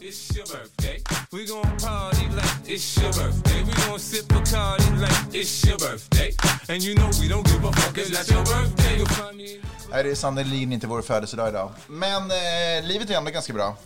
[0.00, 1.02] It's your birthday.
[1.32, 3.62] We gon' party like it's your birthday.
[3.62, 6.30] We gon' sip Bacardi like it's your birthday.
[6.68, 9.04] And you know we don't give a fuck, it's not your birthday.
[9.90, 11.70] Nej, det är sannerligen inte vår födelsedag idag.
[11.88, 13.76] Men eh, livet är ändå ganska bra.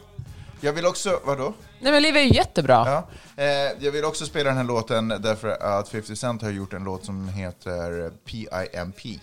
[0.61, 1.55] Jag vill också, vadå?
[1.81, 2.85] Nej men livet är ju jättebra.
[2.87, 3.09] Ja,
[3.43, 3.49] eh,
[3.81, 7.05] jag vill också spela den här låten därför att 50 Cent har gjort en låt
[7.05, 9.21] som heter PIMP.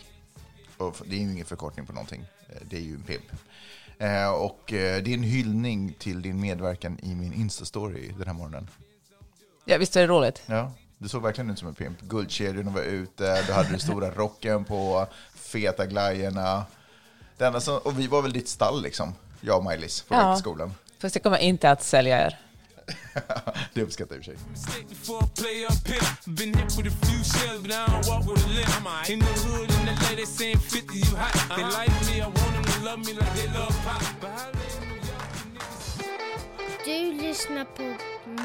[0.77, 3.23] Och det är ju ingen förkortning på någonting, Eh, det är ju en pimp.
[4.01, 8.33] Eh, och eh, det är en hyllning till din medverkan i min Insta-story den här
[8.33, 8.69] morgonen.
[9.65, 10.41] Ja, visst är det roligt?
[10.45, 12.01] Ja, du såg verkligen ut som en pimp.
[12.01, 16.65] Guldkedjorna var ute, du hade den stora rocken på, feta glajjorna.
[17.37, 20.23] Det enda som, och vi var väl ditt stall liksom, jag och Maj-Lis på väg
[20.23, 20.35] Ja.
[20.35, 20.73] till skolan.
[20.99, 22.39] Fast jag kommer inte att sälja er.
[23.73, 24.85] det uppskattar jag i och för sig
[32.83, 34.01] love me like they love pop.
[36.85, 37.83] Du lyssnar på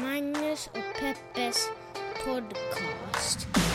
[0.01, 1.69] Magnus och Peppes
[2.25, 3.66] podcast.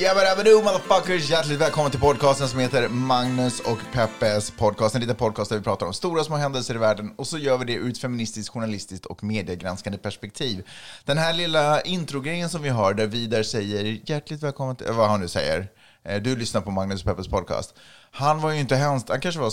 [0.00, 1.30] Jabba-dabba-doo motherfuckers!
[1.30, 4.94] Hjärtligt välkommen till podcasten som heter Magnus och Peppes podcast.
[4.94, 7.38] En liten podcast där vi pratar om stora och små händelser i världen och så
[7.38, 10.66] gör vi det ur ett feministiskt, journalistiskt och mediegranskande perspektiv.
[11.04, 15.20] Den här lilla introgrejen som vi har där Vidar säger hjärtligt välkommen till, vad han
[15.20, 15.68] nu säger.
[16.04, 17.74] Eh, Du lyssnar på Magnus och Peppes podcast.
[18.10, 19.52] Han var ju inte hemskt, han kanske var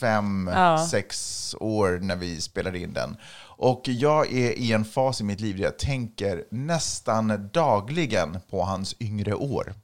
[0.00, 0.86] fem, Ja.
[0.90, 3.16] sex år när vi spelade in den.
[3.64, 8.62] Och jag är i en fas i mitt liv där jag tänker nästan dagligen på
[8.62, 9.74] hans yngre år.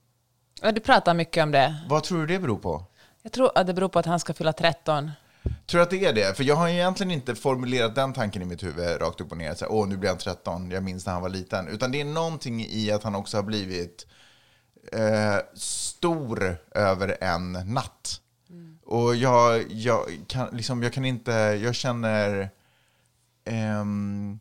[0.62, 1.76] Ja, du pratar mycket om det.
[1.88, 2.84] Vad tror du det beror på?
[3.22, 5.10] Jag tror att det beror på att han ska fylla 13.
[5.66, 6.36] Tror du att det är det?
[6.36, 9.54] För jag har egentligen inte formulerat den tanken i mitt huvud rakt upp och ner.
[9.54, 11.68] Så här, Åh, nu blir han 13, jag minns när han var liten.
[11.68, 14.06] Utan det är någonting i att han också har blivit
[14.92, 18.20] eh, stor över en natt.
[18.84, 21.32] Och jag, jag, kan, liksom, jag kan inte,
[21.62, 22.50] jag känner...
[23.50, 24.38] ehm,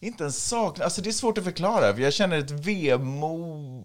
[0.00, 1.94] inte en saknad, alltså det är svårt att förklara.
[1.94, 3.84] För jag känner ett vemod...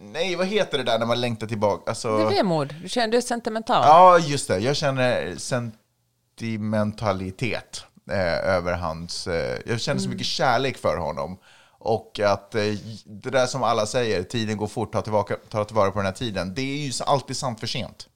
[0.00, 1.90] Nej, vad heter det där när man längtar tillbaka?
[1.90, 2.74] Alltså, Det är vemod.
[2.82, 3.82] Du, känner, du är sentimental.
[3.86, 4.58] Ja, just det.
[4.58, 9.26] Jag känner sentimentalitet eh, över hans...
[9.26, 11.38] Eh, jag känner så mycket kärlek för honom.
[11.78, 12.62] Och att eh,
[13.04, 16.12] det där som alla säger, tiden går fort, ta tillvara, ta tillvara på den här
[16.12, 16.54] tiden.
[16.54, 18.08] Det är ju alltid sant för sent.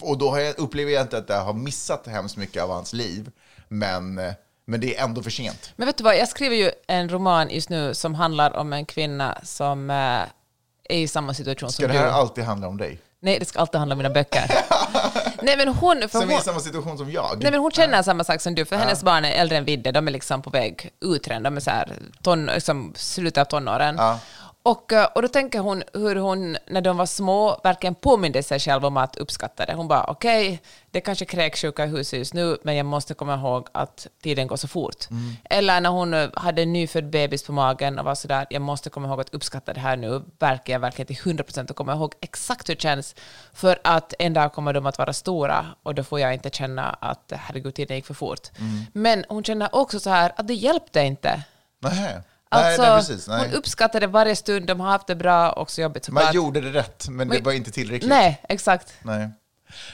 [0.00, 2.92] Och då har jag, upplever jag inte att jag har missat hemskt mycket av hans
[2.92, 3.30] liv.
[3.68, 4.32] Men, eh,
[4.68, 5.72] men det är ändå för sent.
[5.76, 8.84] Men vet du vad, jag skriver ju en roman just nu som handlar om en
[8.86, 9.96] kvinna som eh,
[10.88, 12.12] är i samma situation Ska som det här du.
[12.12, 13.00] alltid handla om dig?
[13.20, 14.50] Nej, det ska alltid handla om mina böcker.
[15.42, 16.00] Nej, men hon...
[16.00, 17.42] För Som är hon i samma situation som jag?
[17.42, 19.92] Nej, men hon känner samma sak som du, för hennes barn är äldre än Vidde,
[19.92, 21.92] de är liksom på väg ut redan, de är så här,
[22.22, 23.94] ton, liksom, slutet av tonåren.
[23.98, 24.18] Ja.
[24.62, 28.60] Och, eh, och då tänker hon hur hon, när de var små, verkligen påminde sig
[28.60, 29.74] själv om att uppskatta det.
[29.74, 33.34] Hon bara, okej, det är kanske kräksjuka i huset just nu, men jag måste komma
[33.34, 35.08] ihåg att tiden går så fort.
[35.44, 38.90] Eller när hon eh, hade en nyfödd bebis på magen och var sådär, jag måste
[38.90, 41.92] komma ihåg att uppskatta det här nu, verkar jag verkligen till 100 procent och komma
[41.92, 43.14] ihåg exakt hur det känns,
[43.52, 46.90] för att en dag kommer de att vara stora och då får jag inte känna
[47.00, 48.48] att herregud, tiden gick för fort.
[48.92, 51.42] Men hon känner också så här att det hjälpte inte.
[51.82, 52.22] Nähä.
[52.50, 53.28] Alltså, nej, nej, precis.
[53.28, 53.38] Nej.
[53.48, 56.72] hon uppskattade varje stund, de har haft det bra och så jobbigt Man gjorde det
[56.72, 58.10] rätt, men det Men- var inte tillräckligt.
[58.10, 58.92] Nej, exakt.
[59.02, 59.30] Nej.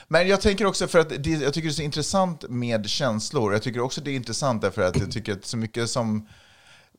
[0.08, 3.52] Men jag tänker också för att det, jag tycker det är så intressant med känslor.
[3.52, 6.28] Jag tycker också det är intressant därför att jag tycker att så mycket som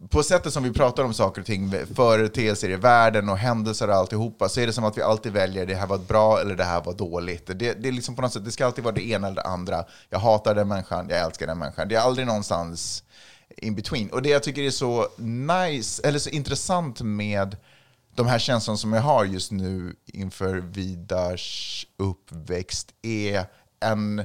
[0.09, 3.95] på sättet som vi pratar om saker och ting, företeelser i världen och händelser och
[3.95, 6.63] alltihopa, så är det som att vi alltid väljer det här var bra eller det
[6.63, 7.47] här var dåligt.
[7.47, 9.47] Det, det är liksom på något sätt, det ska alltid vara det ena eller det
[9.49, 9.85] andra.
[10.09, 11.87] Jag hatar den människan, jag älskar den människan.
[11.87, 13.03] Det är aldrig någonstans
[13.65, 14.09] in between.
[14.09, 17.57] Och det jag tycker är så nice, eller så intressant med
[18.15, 23.45] de här känslorna som jag har just nu inför Vidars uppväxt är
[23.79, 24.19] en,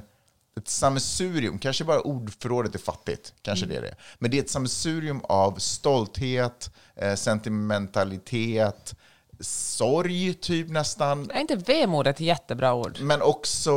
[0.57, 3.95] ett sammelsurium, kanske bara ordförrådet är fattigt, kanske det är det.
[4.19, 8.95] Men det är ett sammelsurium av stolthet, eh, sentimentalitet,
[9.41, 12.99] sorg typ nästan, Är inte vemod ett jättebra ord?
[13.01, 13.71] men också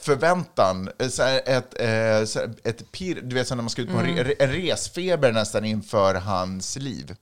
[0.00, 0.90] förväntan.
[0.98, 2.16] Eh, Så ett, eh,
[2.64, 5.64] ett pirr, du vet så när man ska ut på en, re, en resfeber nästan
[5.64, 7.14] inför hans liv.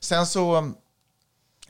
[0.00, 0.56] Sen så,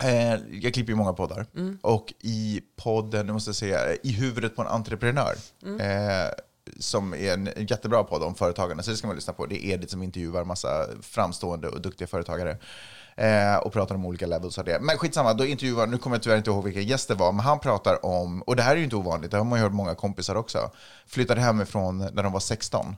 [0.03, 1.47] eh, jag klipper ju många poddar,
[1.83, 5.35] och i podden, nu måste jag säga, I huvudet på en entreprenör,
[5.81, 6.31] eh,
[6.79, 9.47] som är en jättebra podd om företagande, så det ska man lyssna på.
[9.47, 12.59] Det är Edith som intervjuar massa framstående och duktiga företagare.
[13.19, 14.81] Eh, och pratar om olika levels av det.
[14.81, 17.45] Men skitsamma, då intervjuar, nu kommer jag tyvärr inte ihåg vilka gäster det var, men
[17.45, 19.73] han pratar om, och det här är ju inte ovanligt, det har man ju hört
[19.73, 20.71] många kompisar också,
[21.07, 22.97] flyttade hemifrån när de var 16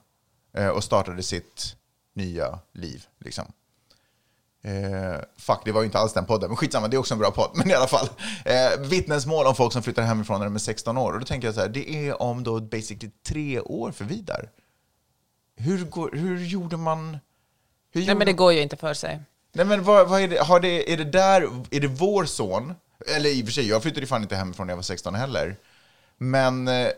[0.57, 1.77] eh, och startade sitt
[2.15, 3.07] nya liv.
[3.19, 3.45] Liksom.
[4.63, 7.21] Eh, fuck, det var ju inte alls den podden, men skitsamma, det är också en
[7.21, 7.51] bra podd.
[7.55, 8.09] Men i alla fall,
[8.45, 11.13] eh, vittnesmål om folk som flyttar hemifrån när de är 16 år.
[11.13, 14.51] Och då tänker jag så här, det är om då basically tre år för Vidar.
[15.57, 17.19] Hur, går, hur gjorde man...
[17.93, 19.21] Hur Nej, gjorde men det går ju inte för sig.
[19.53, 22.75] Nej men vad, vad är, det, har det, är det där, är det vår son?
[23.17, 25.15] Eller i och för sig, jag flyttade ju fan inte hemifrån när jag var 16
[25.15, 25.57] heller.
[26.19, 26.89] Men eh,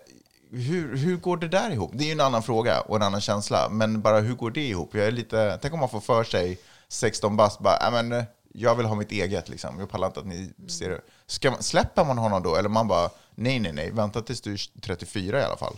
[0.53, 1.91] hur, hur går det där ihop?
[1.95, 3.69] Det är ju en annan fråga och en annan känsla.
[3.69, 4.95] Men bara hur går det ihop?
[4.95, 6.59] Jag är lite, tänk om man får för sig
[6.89, 8.25] 16 bast, bara, äh, men, eh,
[8.55, 9.79] jag vill ha mitt eget liksom.
[9.79, 11.01] Jag pallar inte att ni ser det.
[11.27, 12.57] Ska man, släpper man honom då?
[12.57, 15.77] Eller man bara, nej nej nej, vänta tills du är 34 i alla fall.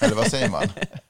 [0.00, 0.68] Eller vad säger man?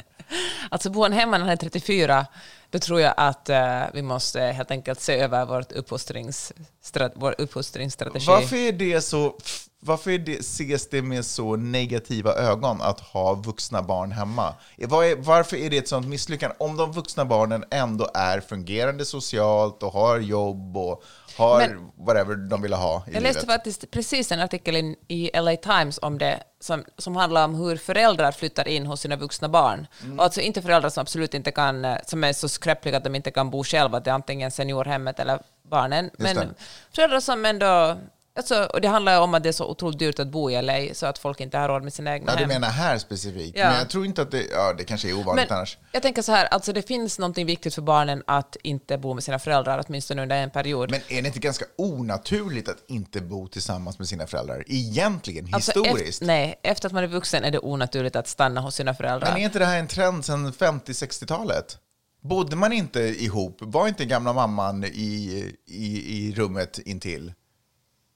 [0.70, 2.26] Alltså bor han hemma när han är 34,
[2.70, 8.26] då tror jag att eh, vi måste helt enkelt se över vårt uppfostringsstrat- vår uppfostringsstrategi.
[8.26, 9.34] Varför, är det så,
[9.80, 14.54] varför det, ses det med så negativa ögon att ha vuxna barn hemma?
[14.78, 16.56] Vad är, varför är det ett sånt misslyckande?
[16.58, 21.02] Om de vuxna barnen ändå är fungerande socialt och har jobb och
[21.38, 23.54] har Men- whatever de vill ha i Jag läste livet.
[23.54, 27.76] faktiskt precis en artikel in- i LA Times om det, som, som handlar om hur
[27.76, 29.86] föräldrar flyttar in hos sina vuxna barn.
[30.04, 30.20] Mm.
[30.20, 33.30] Alltså inte föräldrar som absolut inte kan, eh, som är så skräppliga att de inte
[33.30, 35.40] kan bo själva, det är antingen seniorhemmet eller
[35.70, 36.10] barnen.
[36.18, 36.54] Men
[36.94, 37.96] föräldrar som ändå,
[38.36, 40.94] alltså, och det handlar om att det är så otroligt dyrt att bo i LA,
[40.94, 42.48] så att folk inte har råd med sina egna Ja, du hem.
[42.48, 43.58] menar här specifikt.
[43.58, 43.68] Ja.
[43.68, 45.78] Men jag tror inte att det, ja det kanske är ovanligt Men annars.
[45.92, 49.24] jag tänker så här, alltså det finns någonting viktigt för barnen att inte bo med
[49.24, 50.90] sina föräldrar, åtminstone under en period.
[50.90, 54.64] Men är det inte ganska onaturligt att inte bo tillsammans med sina föräldrar?
[54.66, 56.08] Egentligen, Alltså, historiskt.
[56.08, 59.28] Efter, nej, efter att man är vuxen är det onaturligt att stanna hos sina föräldrar.
[59.32, 61.78] Men är inte det här en trend sedan 50-60-talet?
[62.22, 63.56] Bodde man inte ihop?
[63.60, 65.86] Var inte gamla mamman i, i,
[66.28, 67.32] i rummet intill?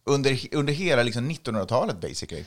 [0.05, 2.45] Under, under hela liksom 1900-talet basically.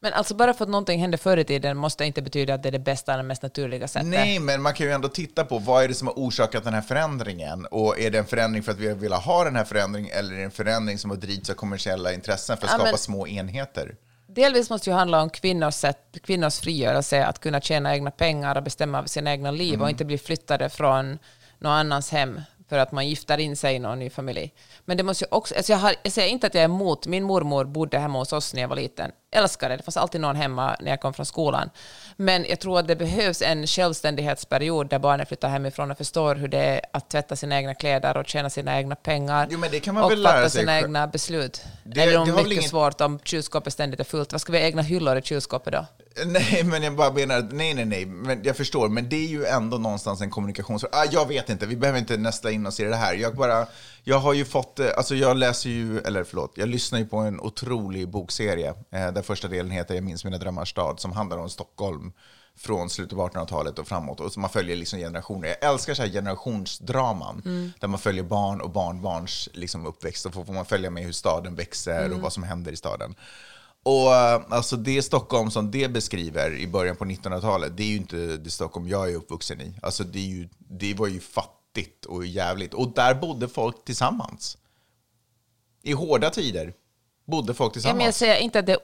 [0.00, 2.68] Men alltså bara för att någonting hände förr i tiden måste inte betyda att det
[2.68, 4.08] är det bästa eller mest naturliga sättet.
[4.08, 6.74] Nej, men man kan ju ändå titta på vad är det som har orsakat den
[6.74, 7.66] här förändringen?
[7.66, 10.38] Och är det en förändring för att vi vill ha den här förändringen eller är
[10.38, 13.26] det en förändring som har drivits av kommersiella intressen för att Ja, skapa men- små
[13.26, 13.96] enheter?
[14.28, 18.62] Delvis måste ju handla om kvinnors, sätt, kvinnors frigörelse, att kunna tjäna egna pengar och
[18.62, 19.82] bestämma över sina egna liv Mm.
[19.82, 21.18] och inte bli flyttade från
[21.58, 24.54] någon annans hem för att man gifter in sig i någon ny familj.
[24.84, 26.68] Men det måste ju också, alltså jag, har, alltså jag säger inte att jag är
[26.68, 29.10] emot, min mormor bodde hemma hos oss när jag var liten.
[29.36, 31.70] Älskade det, det fanns alltid någon hemma när jag kom från skolan.
[32.16, 36.48] Men jag tror att det behövs en självständighetsperiod där barnen flyttar hemifrån och förstår hur
[36.48, 39.48] det är att tvätta sina egna kläder och tjäna sina egna pengar.
[39.50, 40.84] Jo, men det kan man och fatta sina själv.
[40.84, 41.64] egna beslut.
[41.84, 44.32] Det- Eller det om väl mycket ingen- svårt om kylskåpet ständigt är fullt.
[44.32, 45.86] Vad ska vi ha egna hyllor i kylskåpet då?
[46.26, 49.28] Nej, men jag bara menar, att- nej, nej, nej, men jag förstår, men det är
[49.28, 50.78] ju ändå någonstans en kommunikation.
[50.92, 53.14] Ah, jag vet inte, vi behöver inte nästa in oss i det här.
[53.14, 53.66] Jag bara,
[54.08, 57.16] jag har ju fått, eh, alltså jag läser ju, eller förlåt, jag lyssnar ju på
[57.16, 61.38] en otrolig bokserie, eh, där första delen heter Jag minns mina drömmars stad, som handlar
[61.38, 62.12] om Stockholm
[62.56, 64.20] från slutet av 1800-talet och framåt.
[64.20, 65.48] Och man följer liksom generationer.
[65.60, 67.42] Jag älskar så här generationsdraman,
[67.80, 70.26] där man följer barn och barnbarns liksom uppväxt.
[70.26, 73.14] Och får man följa med hur staden växer och vad som händer i staden.
[73.82, 77.96] Och eh, alltså det Stockholm som det beskriver i början på 1900-talet, det är ju
[77.96, 79.74] inte det Stockholm jag är uppvuxen i.
[79.82, 81.65] Alltså det, ju, det var ju fattigt
[82.08, 82.74] och jävligt.
[82.74, 84.58] Och där bodde folk tillsammans.
[85.82, 86.72] I hårda tider
[87.26, 87.96] bodde folk Ja, tillsammans.
[87.96, 88.80] men jag säger inte att det är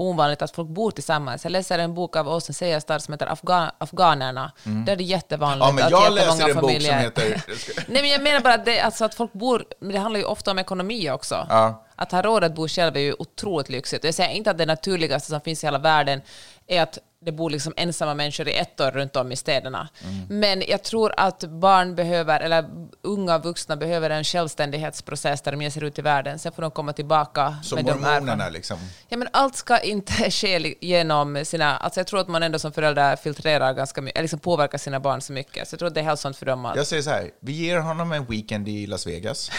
[0.00, 1.44] ovanligt att folk bor tillsammans.
[1.44, 4.52] Jag läser en bok av Åsen Seierstad som heter Afga- Afghanerna.
[4.64, 5.78] Där är det jättevanligt Mm.
[5.78, 7.00] Ja, men att jag läser en bok som familjer...
[7.00, 7.42] heter-
[7.88, 9.64] Nej, men jag menar bara att, det, alltså att folk bor...
[9.80, 11.46] Det handlar ju ofta om ekonomi också.
[11.48, 11.84] Ja.
[11.96, 14.04] Att ha råd att bo själv är ju otroligt lyxigt.
[14.04, 16.20] Jag säger inte att det naturligaste som finns i hela världen
[16.66, 19.88] är att det bor liksom ensamma människor i ettor runt om i städerna.
[20.04, 20.40] Mm.
[20.40, 22.64] Men jag tror att barn behöver, eller
[23.02, 26.38] unga vuxna behöver en självständighetsprocess där de ger sig ut i världen.
[26.38, 28.78] Sen får de komma tillbaka Som med de liksom.
[29.08, 31.76] Ja, men allt ska inte ske genom sina...
[31.76, 35.00] Alltså jag tror att man ändå som förälder filtrerar ganska mycket, eller liksom påverkar sina
[35.00, 35.68] barn så mycket.
[35.68, 36.76] Så jag tror att det är hälsosamt för dem att...
[36.76, 39.50] Jag säger så här, vi ger honom en weekend i Las Vegas.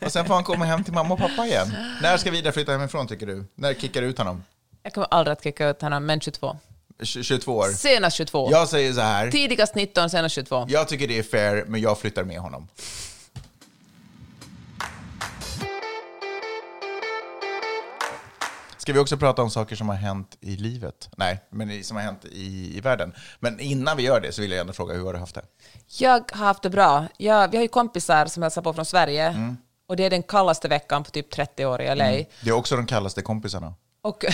[0.00, 1.76] Och sen får han komma hem till mamma och pappa igen.
[2.02, 3.44] När ska Vidar flytta hemifrån tycker du?
[3.54, 4.44] När kickar du ut honom?
[4.82, 6.56] Jag kommer aldrig att kicka ut honom, men 22.
[7.00, 7.68] Tj- 22 år?
[7.68, 8.48] Senast 22.
[8.52, 10.66] Jag säger så här, Tidigast 19, senast 22.
[10.68, 12.68] jag tycker det är fair, men jag flyttar med honom.
[18.78, 21.08] Ska vi också prata om saker som har hänt i livet?
[21.16, 23.12] Nej, men som har hänt i, i världen.
[23.40, 25.42] Men innan vi gör det så vill jag ändå fråga, hur har du haft det?
[25.98, 27.06] Jag har haft det bra.
[27.16, 29.26] Jag, vi har ju kompisar som hälsar på från Sverige.
[29.28, 29.56] Mm.
[29.88, 32.04] Och det är den kallaste veckan på typ 30 år i LA.
[32.04, 33.74] Det är också de kallaste kompisarna.
[34.02, 34.24] Och,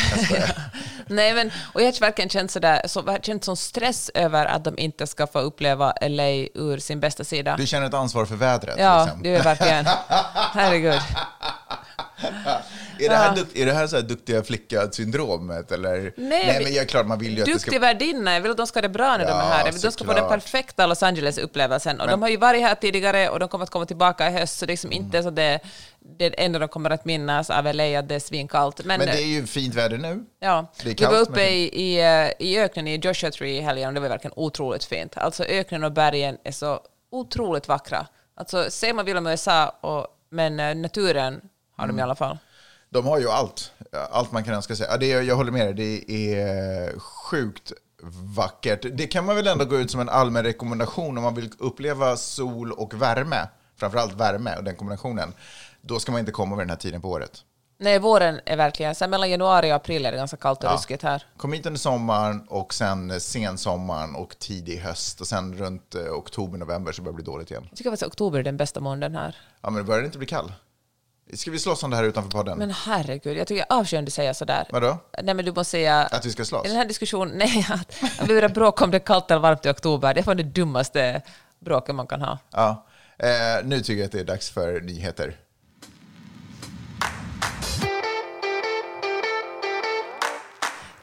[1.07, 4.65] nej, men, och jag har verkligen känt, sådär, så, jag känt sån stress över att
[4.65, 7.57] de inte ska få uppleva LA ur sin bästa sida.
[7.57, 8.77] Du känner ett ansvar för vädret?
[8.79, 9.23] Ja, liksom.
[9.23, 9.85] det är verkligen.
[10.55, 11.01] Herregud.
[12.99, 15.73] Är det här, är det här så här duktiga flicka-syndromet?
[15.73, 16.13] Eller?
[16.17, 17.81] Nej, men jag är klart man vill ju att det Duktig ska...
[17.81, 19.73] värdinna, jag vill att de ska ha det bra när de Ja, är här.
[19.83, 22.01] De ska få den perfekta Los Angeles-upplevelsen.
[22.01, 24.59] Och de har ju varit här tidigare och de kommer att komma tillbaka i höst,
[24.59, 25.05] så det är liksom Mm.
[25.05, 25.61] inte så det,
[26.19, 28.85] det enda de kommer att minnas av LA, att det är svinkallt.
[28.85, 30.25] Men, Men det är ju fint väder nu.
[30.41, 33.57] ja, det är vi var uppe men- i, i, eh, i öknen i Joshua Tree
[33.57, 35.17] i helgen och det var verkligen otroligt fint.
[35.17, 36.81] Alltså öknen och bergen är så
[37.13, 38.07] otroligt vackra.
[38.39, 41.41] Alltså ser man vill om USA, och, men eh, naturen
[41.77, 41.97] har Mm.
[41.97, 42.39] de i alla fall.
[42.91, 43.73] De har ju allt,
[44.11, 44.87] allt man kan önska sig.
[44.91, 47.73] Ja, det är, jag håller med dig, det är sjukt
[48.37, 48.87] vackert.
[48.93, 52.17] Det kan man väl ändå gå ut som en allmän rekommendation om man vill uppleva
[52.17, 55.33] sol och värme, framförallt värme och den kombinationen.
[55.81, 57.45] Då ska man inte komma vid den här tiden på året.
[57.79, 60.75] Nej, våren är verkligen, sen mellan januari och april är det ganska kallt och Ja.
[60.75, 61.27] ruskigt här.
[61.37, 66.59] Kom hit under sommaren och sen sensommaren och tidig höst och sen runt eh, oktober,
[66.59, 67.67] november så börjar det bli dåligt igen.
[67.71, 69.37] Jag tycker faktiskt att oktober är den bästa månaden här.
[69.61, 70.53] Ja, men det börjar inte bli kall.
[71.35, 72.59] Ska vi slåss om det här utanför podden?
[72.59, 74.67] Men herregud, jag tycker jag avskyr säger sådär.
[74.71, 74.99] Vadå?
[75.23, 76.03] Nej men du måste säga...
[76.03, 76.67] Att vi ska slåss?
[76.67, 79.67] I den här diskussionen, nej, att vi börjar bråka om det är kallt eller varmt
[79.67, 81.23] i oktober, det är fan det dummaste
[81.59, 82.39] bråket man kan ha.
[82.51, 82.87] Ja.
[83.19, 85.37] Eh, nu tycker jag att det är dags för nyheter.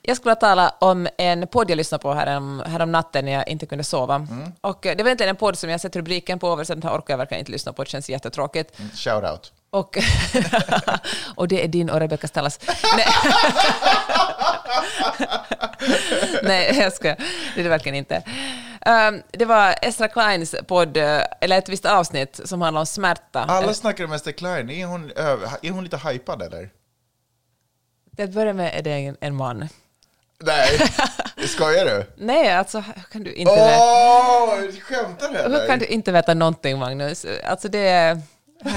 [0.05, 3.65] Jag skulle tala om en podd jag lyssnade på härom, härom natten när jag inte
[3.65, 4.15] kunde sova.
[4.15, 4.51] Mm.
[4.61, 7.13] Och eh, det var inte en podd som jag sett rubriken på, och sen orkar
[7.13, 8.77] jag verkligen inte lyssna på, det känns jättetråkigt.
[8.95, 9.53] Shout out.
[9.69, 9.97] Och,
[11.35, 12.59] och det är din och Rebecca Stellas.
[12.97, 13.05] Nej.
[16.43, 17.07] Nej, jag ska.
[17.55, 18.23] Det är det verkligen inte.
[18.85, 23.39] Um, det var Estra Kleins podd, eh, eller ett visst avsnitt, som handlar om smärta.
[23.39, 24.69] Alla snackar om Esther Klein.
[24.69, 25.11] Är hon,
[25.61, 26.69] är hon lite hypad eller?
[28.15, 29.69] Till att börja med är det en, en man.
[30.45, 30.79] Nej,
[31.47, 32.05] skojar du?
[32.17, 36.33] Nej, alltså hur kan du inte, Åh, veta, skämtar du hur kan du inte veta
[36.33, 37.25] någonting, Magnus?
[37.45, 38.21] Alltså det är...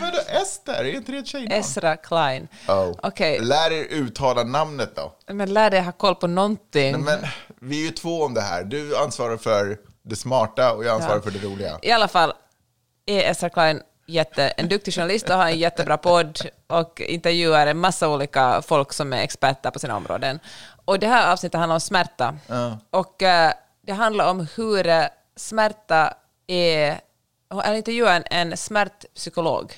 [0.00, 0.72] Vadå Ester?
[0.84, 1.52] Är inte det ett tjejnamn?
[1.60, 2.48] Esra Klein.
[2.68, 2.92] Oh.
[3.02, 5.12] Okej, Lär er uttala namnet då.
[5.34, 7.00] men lär dig ha koll på någonting.
[7.04, 7.18] Men
[7.60, 8.64] vi är ju två om det här.
[8.64, 11.22] Du ansvarar för det smarta och jag ansvarar Ja.
[11.22, 11.78] för det roliga.
[11.82, 12.32] I alla fall
[13.06, 17.78] är Esra Klein jätte, en duktig journalist och har en jättebra podd och intervjuar en
[17.78, 20.40] massa olika folk som är experter på sina områden.
[20.84, 22.36] Och det här avsnittet handlar om smärta.
[22.46, 22.78] Ja.
[22.90, 25.04] Och eh, det handlar om hur eh,
[25.36, 26.14] smärta
[26.46, 27.00] är...
[27.48, 29.72] Han intervjuade en, en smärtpsykolog.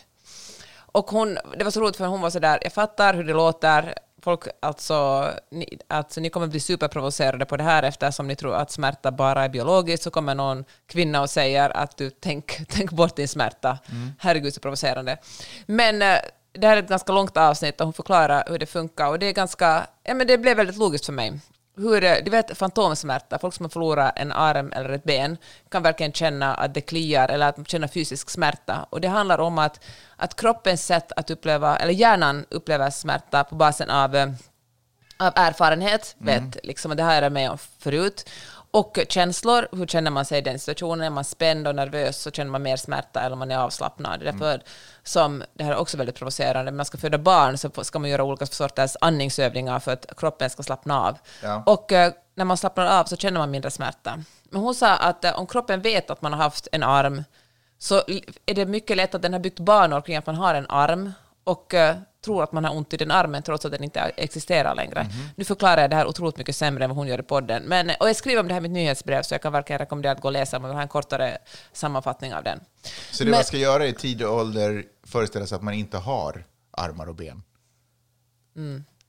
[0.92, 3.32] Och hon, det var så roligt för hon var så där, jag fattar hur det
[3.32, 3.94] låter,
[4.28, 8.70] folk, alltså, ni, alltså, ni kommer bli superprovocerade på det här eftersom ni tror att
[8.70, 13.16] smärta bara är biologiskt, så kommer någon kvinna och säger att du tänk, tänk bort
[13.16, 13.78] din smärta.
[14.18, 15.18] Herregud så provocerande.
[15.66, 16.18] Men eh,
[16.52, 19.26] det här är ett ganska långt avsnitt och hon förklarar hur det funkar och det
[19.26, 21.40] är ganska, ja men det blev väldigt logiskt för mig
[21.78, 25.36] hur, eh, du vet fantomsmärta, folk som har förlorat en arm eller ett ben
[25.68, 28.86] kan verkligen känna att det kliar eller att de känner fysisk smärta.
[28.90, 29.80] Och det handlar om att,
[30.16, 34.28] att kroppens sätt att uppleva, eller hjärnan upplever smärta på basen av, eh,
[35.16, 38.30] av erfarenhet, vet liksom det här är jag med om förut.
[38.70, 41.06] Och känslor, hur känner man sig i den situationen?
[41.06, 44.22] Är man spänd och nervös så känner man mer smärta eller man är avslappnad.
[44.22, 44.62] Är därför
[45.02, 48.10] som, det här är också väldigt provocerande, när man ska föda barn så ska man
[48.10, 51.18] göra olika sorters andningsövningar för att kroppen ska slappna av.
[51.42, 51.62] Ja.
[51.66, 54.24] Och eh, när man slappnar av så känner man mindre smärta.
[54.50, 57.24] Men hon sa att eh, om kroppen vet att man har haft en arm
[57.78, 58.02] så
[58.46, 61.12] är det mycket lätt att den har byggt banor kring att man har en arm
[61.48, 64.74] och eh, tror att man har ont i den armen trots att den inte existerar
[64.74, 65.02] längre.
[65.02, 65.28] Mhm.
[65.36, 67.62] Nu förklarar jag det här otroligt mycket sämre än vad hon gör i podden.
[67.62, 70.12] Men, och jag skriver om det här i mitt nyhetsbrev så jag kan verkligen rekommendera
[70.12, 71.38] att gå och läsa man vill ha en kortare
[71.72, 72.60] sammanfattning av den.
[73.10, 76.44] Så det Men- man ska göra i tidig ålder föreställa sig att man inte har
[76.70, 77.42] armar och ben.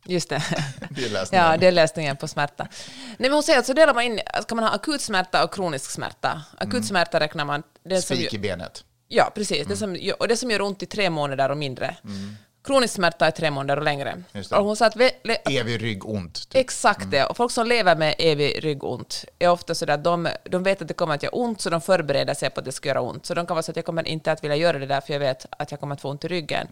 [0.05, 0.43] Just det.
[0.89, 1.45] Det är lösningen.
[1.45, 2.67] Ja, det är lösningen på smärta.
[3.07, 5.53] Nej, men hon säger att så delar man in, ska man ha akut smärta och
[5.53, 6.41] kronisk smärta.
[6.57, 6.83] Akut Mm.
[6.83, 7.63] smärta räknar man...
[7.83, 8.83] Det som, Spik i benet.
[9.09, 9.67] Ja, precis.
[9.67, 11.95] Det som, och det som gör ont i tre månader och mindre.
[12.63, 14.09] Kronisk smärta är tre månader och längre.
[14.09, 14.45] Mm.
[14.51, 15.11] Och hon sa att le,
[15.45, 16.49] Evig ryggont.
[16.49, 16.61] Typ.
[16.61, 17.25] Exakt det.
[17.25, 20.87] Och folk som lever med evig ryggont är ofta så att de, de vet att
[20.87, 23.25] det kommer att göra ont, så de förbereder sig på att det ska göra ont.
[23.25, 25.13] Så de kan vara så att jag kommer inte att vilja göra det där, för
[25.13, 26.67] jag vet att jag kommer att få ont i ryggen.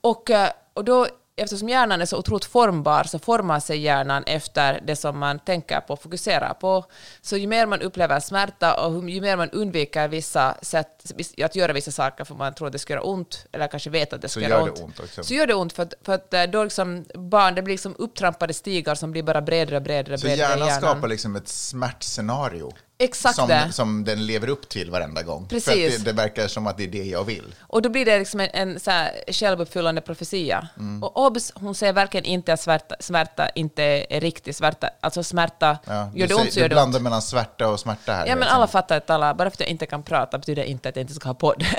[0.00, 1.06] Och, eh, och då,
[1.40, 5.80] eftersom hjärnan är så otroligt formbar, så formar sig hjärnan efter det som man tänker
[5.80, 6.84] på och fokuserar på.
[7.20, 11.12] Så ju mer man upplever smärta och ju mer man undviker vissa sätt
[11.44, 14.12] att göra vissa saker för man tror att det ska göra ont, eller kanske vet
[14.12, 15.24] att det ska Så göra gör det ont, ont också.
[15.24, 17.94] så gör det ont för att, för att eh, då liksom barn, det blir liksom
[17.98, 20.18] upptrampade stigar som blir bara bredare och bredare.
[20.18, 20.80] Så bredare hjärnan hjärnan.
[20.90, 22.72] skapar liksom ett smärtscenario.
[23.02, 23.72] Exakt som, det.
[23.72, 25.48] som den lever upp till varenda gång.
[25.48, 25.98] För Precis.
[25.98, 27.54] att det, det verkar som att det är det jag vill.
[27.60, 30.68] Och då blir det liksom en, en så här självuppfyllande profetia.
[30.78, 31.02] Mm.
[31.02, 34.90] Och obs, hon säger verkligen inte att smärta, smärta inte är riktig smärta.
[35.00, 37.04] Alltså smärta, Ja, gör du det ont så du gör det blandar ont.
[37.04, 38.26] mellan svärta och smärta här.
[38.26, 40.88] Ja, men alla fattar att alla, bara för att jag inte kan prata betyder inte
[40.88, 41.64] att jag inte ska ha podd.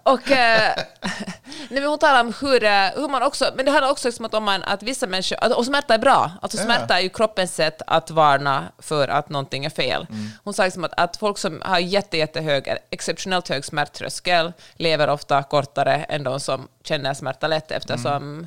[0.02, 0.72] Och, eh,
[1.70, 4.28] nej, men hon talar om hur, eh, hur man också, men det handlar också liksom
[4.32, 7.54] om man, att vissa människor, att- och smärta är bra, alltså smärta är ju kroppens
[7.54, 10.06] sätt att varna för att någonting är fel.
[10.10, 10.28] Mm.
[10.44, 15.42] Hon sa liksom att, att folk som har jätte, jättehög, exceptionellt hög smärttröskel lever ofta
[15.42, 18.46] kortare än de som känner smärta lätt eftersom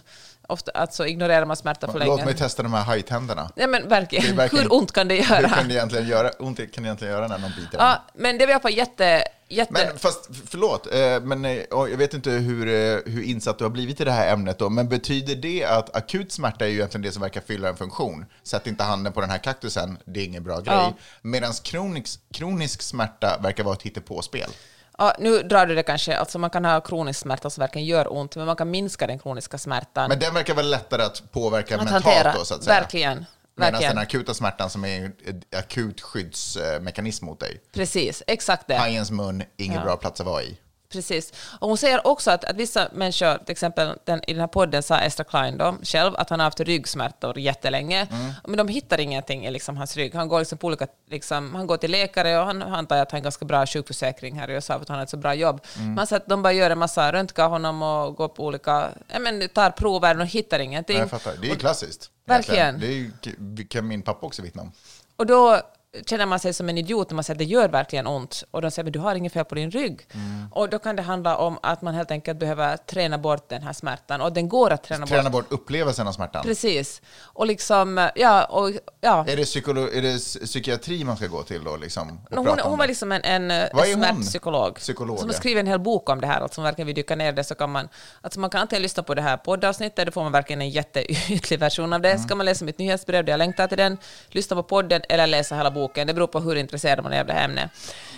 [0.54, 2.00] ofta, alltså ignorerar man smärta för.
[2.00, 2.26] Låt länge.
[2.26, 3.52] mig testa de här hajtänderna.
[3.56, 4.36] Ja, men verkligen.
[4.36, 5.48] Verkligen- Hur ont kan det göra?
[5.48, 7.78] Hur kan det egentligen göra, ont kan det egentligen göra när någon biter?
[7.78, 9.24] Ja, men det var i alla fall jätte...
[9.50, 13.64] jätte Men fast, förlåt, eh, men eh, jag vet inte hur, eh, hur insatt du
[13.66, 16.76] har blivit i det här ämnet då, men betyder det att akut smärta är ju
[16.76, 18.26] egentligen det som verkar fylla en funktion?
[18.44, 20.76] Sätt inte handen på den här kaktusen, det är ingen bra grej.
[20.76, 20.94] Ja.
[21.22, 24.50] Medan kronisk, kronisk smärta verkar vara ett hittepåspel.
[24.98, 28.14] Ja, nu drar du det kanske, alltså man kan ha kronisk smärta som verkligen gör
[28.14, 30.10] ont, men man kan minska den kroniska smärtan.
[30.10, 32.34] Men den verkar väl lättare att påverka att mentalt hantera.
[32.34, 32.80] då, så att säga?
[32.80, 33.26] Verkligen.
[33.56, 37.62] Medan den akuta smärtan som är en akut skyddsmekanism mot dig.
[37.74, 38.76] Precis, exakt det.
[38.78, 39.84] Hajens mun, ingen Ja.
[39.84, 40.58] bra plats att vara i.
[40.94, 41.34] Precis.
[41.60, 44.84] Och hon säger också att, att vissa människor, till exempel den, i den här podden
[44.84, 48.34] sa Esther Klein då, själv att han har haft ryggsmärtor jättelänge, Mm.
[48.48, 50.16] men de hittar ingenting i liksom hans rygg.
[50.16, 53.12] Han går, liksom på olika, liksom, han går till läkare och han han antar att
[53.12, 55.34] han har ganska bra sjukförsäkring här i USA för att han har ett så bra
[55.34, 55.62] jobb.
[55.78, 55.94] Mm.
[55.94, 59.20] Man säger att de bara gör en massa röntgar honom och går på olika, ja,
[59.20, 60.96] men, tar prover och hittar ingenting.
[60.96, 61.34] Ja, jag fattar.
[61.42, 62.10] Det är klassiskt.
[62.26, 62.80] Verkligen.
[62.80, 64.72] Det är kan min pappa också vittna om.
[65.16, 65.62] Och då
[66.06, 68.44] känner man sig som en idiot när man säger att det gör verkligen ont.
[68.52, 70.08] Och de säger att du har inget fel på din rygg.
[70.14, 70.46] Mm.
[70.52, 73.74] Och då kan det handla om att man helt enkelt behöver träna bort den här
[73.74, 74.22] smärtan.
[74.22, 75.50] Och den går att träna, Träna bort.
[75.50, 76.44] bort upplevelsen av smärtan.
[76.44, 77.02] Precis.
[77.24, 78.72] Och liksom, ja, och
[79.02, 79.26] ja.
[79.28, 81.78] Är det, psykolo- är det psykiatri man ska gå till då?
[81.78, 82.88] Liksom, Hon, hon var det?
[82.88, 83.86] liksom en, en, hon?
[83.94, 86.42] smärtpsykolog Psykolog, som har skrivit en hel bok om det här.
[86.42, 87.90] Alltså om verkligen vill dyka ner det så kan man,
[88.22, 91.60] alltså man kan antingen lyssna på det här poddavsnittet, då får man verkligen en jätteytlig
[91.60, 92.12] version av det.
[92.12, 92.24] Mm.
[92.24, 93.98] Ska man läsa mitt nyhetsbrev där jag längtar till den,
[94.30, 95.83] lyssna på podden eller läsa hela boken.
[95.94, 97.72] Det beror på hur intresserad man är av det här ämnet.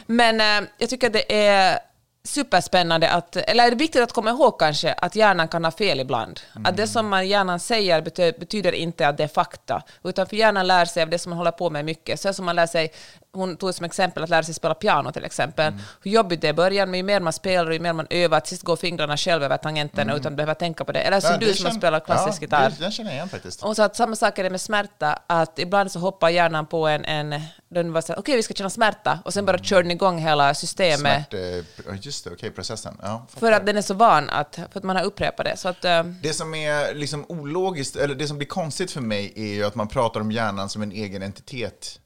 [0.06, 1.80] Men eh, jag tycker att det är
[2.24, 6.00] superspännande att, eller är det viktigt att komma ihåg kanske att hjärnan kan ha fel
[6.00, 6.40] ibland.
[6.64, 8.02] Att det som man hjärnan säger
[8.40, 11.38] betyder inte att det är fakta, utan för hjärnan lär sig av det som man
[11.38, 12.20] håller på med mycket.
[12.20, 12.92] Så som man lär sig,
[13.36, 15.74] hon tog som exempel att lära sig spela piano till exempel.
[16.04, 18.08] Hur jobbigt det är i början, men ju mer man spelar och ju mer man
[18.10, 21.00] övar, till sist går fingrarna själv över tangenterna utan att behöva tänka på det.
[21.00, 22.70] Eller som Ja, du som har spelat klassisk ja, gitarr.
[22.70, 23.64] det- Den känner jag igen faktiskt.
[23.64, 26.88] Och så att samma sak är det med smärta, att ibland så hoppar hjärnan på
[26.88, 29.92] en, en den var så okej vi ska känna smärta, och sen bara kör den
[29.92, 31.00] igång hela systemet.
[31.30, 32.98] Smärt, eh, just det, okej, processen.
[33.02, 35.58] Ja, För att den är så van, att, för att man har upprepat det.
[35.58, 39.34] Så att, eh, Det som är liksom ologiskt, eller det som blir konstigt för mig
[39.36, 42.00] är ju att man pratar om hjärnan som en egen entitet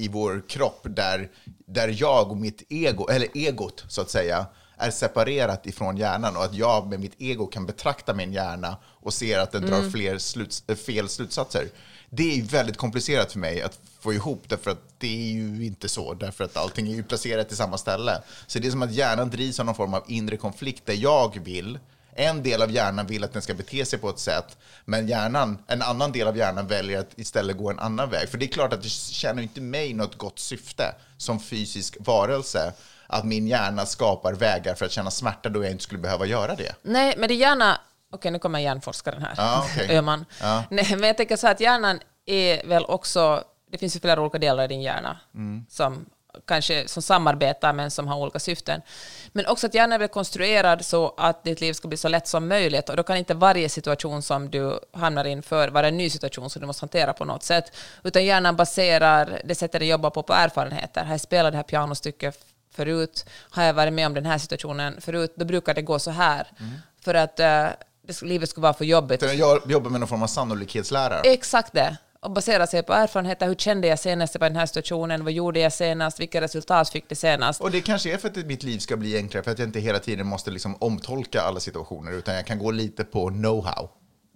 [0.00, 1.28] i vår kropp där,
[1.66, 6.44] där jag och mitt ego, eller egot så att säga, är separerat ifrån hjärnan och
[6.44, 10.18] att jag med mitt ego kan betrakta min hjärna och ser att den drar fler
[10.18, 11.68] sluts, äh, fel slutsatser.
[12.10, 15.88] Det är väldigt komplicerat för mig att få ihop därför att det är ju inte
[15.88, 18.22] så, därför att allting är ju placerat i samma ställe.
[18.46, 21.38] Så det är som att hjärnan drivs av någon form av inre konflikt där jag
[21.44, 21.78] vill
[22.20, 25.58] en del av hjärnan vill att den ska bete sig på ett sätt, men hjärnan,
[25.66, 28.28] en annan del av hjärnan väljer att istället gå en annan väg.
[28.28, 32.72] För det är klart att det tjänar inte mig något gott syfte som fysisk varelse
[33.06, 36.54] att min hjärna skapar vägar för att känna smärta då jag inte skulle behöva göra
[36.54, 36.74] det.
[36.82, 37.80] nej, men det är gärna...
[38.12, 39.34] Okej, nu kommer hjärnforskaren här.
[39.36, 39.88] Ja, okej.
[39.96, 40.24] Öhman.
[40.40, 40.64] Ja.
[40.70, 43.44] Nej, men jag tänker så här att hjärnan är väl också...
[43.70, 45.66] Det finns ju flera olika delar i din hjärna Mm.
[45.68, 46.04] som
[46.46, 48.82] kanske som samarbetar men som har olika syften.
[49.32, 52.48] Men också att hjärnan är konstruerad så att ditt liv ska bli så lätt som
[52.48, 56.50] möjligt och då kan inte varje situation som du hamnar inför vara en ny situation
[56.50, 57.76] som du måste hantera på något sätt.
[58.04, 61.04] Utan hjärnan baserar det sättet den jobbar på på erfarenheter.
[61.04, 62.38] Har jag spelat det här pianostycket
[62.74, 63.26] förut?
[63.50, 65.32] Har jag varit med om den här situationen förut?
[65.36, 66.46] Då brukar det gå så här.
[66.58, 66.72] Mm.
[67.04, 67.66] För att eh,
[68.02, 69.22] det, livet ska vara för jobbigt.
[69.22, 71.20] Jag jobbar med någon form av sannolikhetslärare.
[71.20, 71.96] Exakt det.
[72.22, 73.46] Och basera sig på erfarenheter.
[73.46, 75.24] Hur kände jag senast på den här situationen?
[75.24, 76.20] Vad gjorde jag senast?
[76.20, 77.60] Vilka resultat fick det senast?
[77.60, 79.80] Och det kanske är för att mitt liv ska bli enklare, för att jag inte
[79.80, 83.88] hela tiden måste liksom omtolka alla situationer, utan jag kan gå lite på know-how.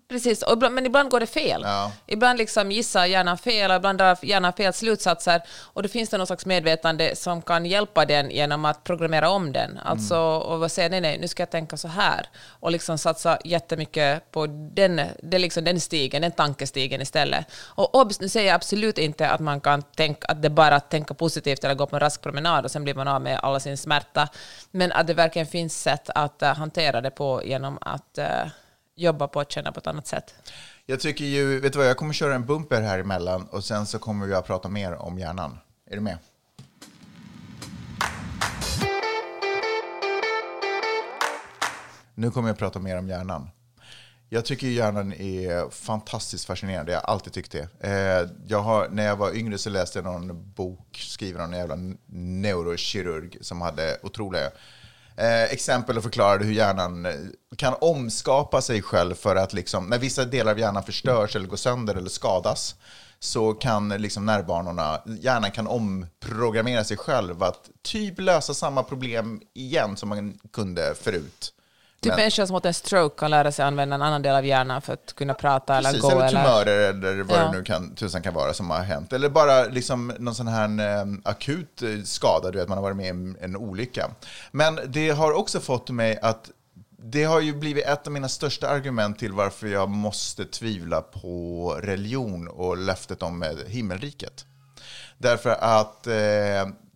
[0.09, 1.61] Precis, och ibland, men ibland går det fel.
[1.65, 1.93] Ja.
[2.07, 5.43] Ibland liksom gissar hjärnan fel och ibland drar hjärnan fel slutsatser.
[5.61, 9.53] Och då finns det någon slags medvetande som kan hjälpa den genom att programmera om
[9.53, 9.79] den.
[9.85, 12.29] Alltså, och vad säger nej, nej, nu ska jag tänka så här.
[12.49, 17.47] Och liksom satsa jättemycket på den, det liksom den stigen, den tankestigen istället.
[17.57, 20.77] Och obs, nu säger jag absolut inte att man kan tänka att det är bara
[20.77, 23.41] att tänka positivt eller gå på en rask promenad och sen blir man av med
[23.43, 24.29] alla sin smärta.
[24.71, 28.47] Men att det verkligen finns sätt att eh, hantera det på genom att eh,
[28.95, 30.35] jobba på att känna på ett annat sätt.
[30.87, 33.87] Jag tycker ju, vet du vad, jag kommer köra en bumper här emellan och sen
[33.87, 35.59] så kommer vi att prata mer om hjärnan.
[35.91, 36.19] Är du med?
[42.15, 43.51] Nu kommer jag att prata mer om hjärnan.
[44.29, 46.93] Jag tycker hjärnan är fantastiskt fascinerande.
[46.93, 47.69] Jag har alltid tyckt det.
[47.81, 51.59] Eh, jag har, när jag var yngre så läste jag någon bok skriven av en
[51.59, 51.77] jävla
[52.07, 54.51] neurokirurg som hade otroliga
[55.17, 57.13] Eh, exempel och förklarade hur hjärnan eh,
[57.57, 61.57] kan omskapa sig själv för att liksom, när vissa delar av hjärnan förstörs eller går
[61.57, 62.75] sönder eller skadas
[63.19, 69.97] så kan liksom nervbanorna, hjärnan kan omprogrammera sig själv att typ lösa samma problem igen
[69.97, 71.54] som man kunde förut.
[72.05, 74.47] Typ Men- människor som fått en stroke kan lära sig använda en annan del av
[74.47, 76.11] hjärnan för att kunna prata eller Precis, gå.
[76.11, 76.43] eller Eller...
[76.45, 77.43] tumörer eller vad Ja.
[77.45, 79.13] det nu kan, tusan kan vara som har hänt.
[79.13, 82.97] Eller bara liksom någon sån här eh, akut eh, skada, du vet, man har varit
[82.97, 84.11] med i en, en olycka.
[84.53, 86.51] Men det har också fått mig att
[87.07, 91.71] det har ju blivit ett av mina största argument till varför jag måste tvivla på
[91.83, 94.45] religion och löftet om eh, himmelriket.
[95.19, 96.15] Därför att eh,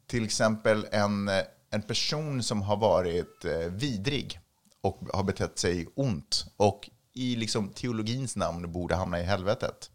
[0.06, 1.30] till exempel en,
[1.70, 4.40] en person som har varit eh, vidrig
[4.88, 9.90] och har betett sig ont och i liksom teologins namn borde hamna i helvetet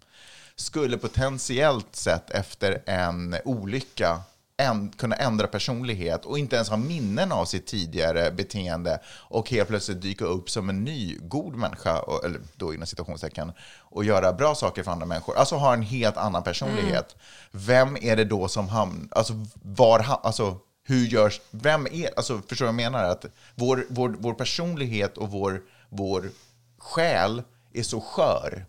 [0.56, 4.22] skulle potentiellt sett efter en olycka
[4.58, 9.70] en, kunna ändra personlighet och inte ens ha minnen av sitt tidigare beteende och helt
[9.70, 14.34] plötsligt dyka upp som en ny god människa, och- eller då inom citationstecken, och göra
[14.34, 15.38] bra saker för andra människor.
[15.38, 17.16] Alltså ha en helt annan personlighet.
[17.52, 22.68] Vem är det då som hamnar, alltså var alltså hur görs, vem är, alltså förstår
[22.68, 23.04] jag menar?
[23.04, 26.30] Att vår, vår, vår personlighet och vår, vår
[26.78, 27.44] själ
[27.74, 28.66] är så skör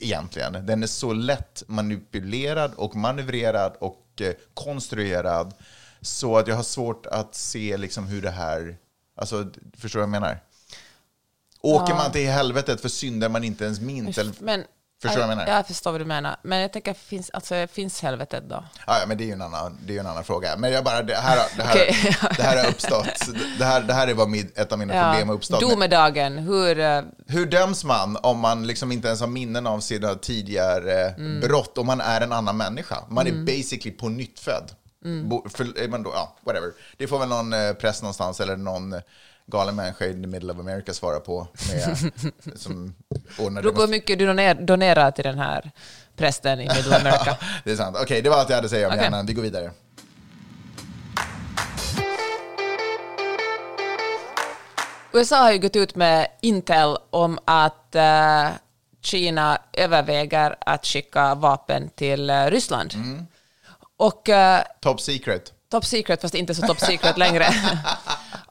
[0.00, 0.66] egentligen.
[0.66, 5.54] Den är så lätt manipulerad och manövrerad och eh, konstruerad
[6.00, 8.76] så att jag har svårt att se liksom hur det här...
[9.16, 10.42] Alltså, förstår jag menar?
[11.60, 14.18] Åker man till helvetet för synder man inte ens minns?
[14.40, 14.64] Men,
[15.02, 15.52] förstår du vad jag menar?
[15.56, 16.36] Jag förstår vad du menar.
[16.42, 18.64] Men jag tänker, finns, alltså, finns helvetet då?
[18.86, 20.56] Ja, ja, men det är ju en annan, det är en annan fråga.
[20.56, 21.76] Men jag bara, det här, det här,
[22.36, 23.28] det här har uppstått.
[23.58, 25.60] Det här, det här är vad min, ett av mina problem har uppstått.
[25.62, 25.70] med.
[25.70, 26.78] Domedagen, hur...
[26.80, 31.40] eh, Hur döms man om man liksom inte ens har minnen av sina tidigare Mm.
[31.40, 32.96] brott, om man är en annan människa?
[33.08, 34.70] Man är basically på nytt född.
[35.04, 35.30] Mm.
[35.54, 36.72] För, är man då, ja, whatever.
[36.96, 39.00] Det får väl någon eh, präst någonstans eller någon eh,
[39.46, 41.48] galen människa i the middle of America svara på.
[41.72, 42.12] Med,
[42.56, 42.94] som
[43.38, 45.70] ordnar Beror på hur mycket du doner, donerar till den här
[46.16, 47.36] prästen i Middle America.
[47.64, 47.96] det är sant.
[48.02, 49.04] Okej, det var allt jag hade att säga om Okej.
[49.04, 49.26] hjärnan.
[49.26, 49.70] Vi går vidare.
[55.12, 58.48] USA har ju gått ut med Intel om att eh,
[59.02, 62.94] Kina överväger att skicka vapen till eh, Ryssland.
[62.94, 63.26] Mm.
[63.96, 65.52] Och eh, Top secret.
[65.70, 67.46] top secret, fast inte så top secret längre.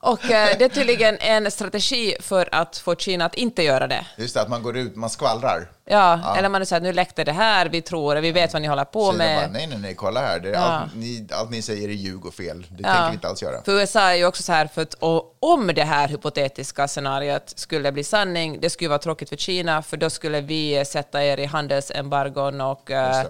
[0.06, 4.06] Och eh, det är tydligen en strategi för att få Kina att inte göra det.
[4.18, 5.72] Just det, att man går ut, man skvallrar.
[5.88, 8.68] Ja, eller man så här, nu läckte det här, vi tror, vi vet vad ni
[8.68, 9.52] håller på Kina bara, med.
[9.52, 10.40] nej, nej, nej, kolla här.
[10.40, 10.58] Det Ja.
[10.60, 12.66] allt, ni, allt ni säger är ljug och fel.
[12.70, 13.62] Det tänker vi inte alls göra.
[13.66, 14.96] För USA är ju också så här, för att
[15.40, 19.98] om det här hypotetiska scenariot skulle bli sanning, det skulle vara tråkigt för Kina, för
[19.98, 23.26] då skulle vi sätta er i handelsembargon och eh,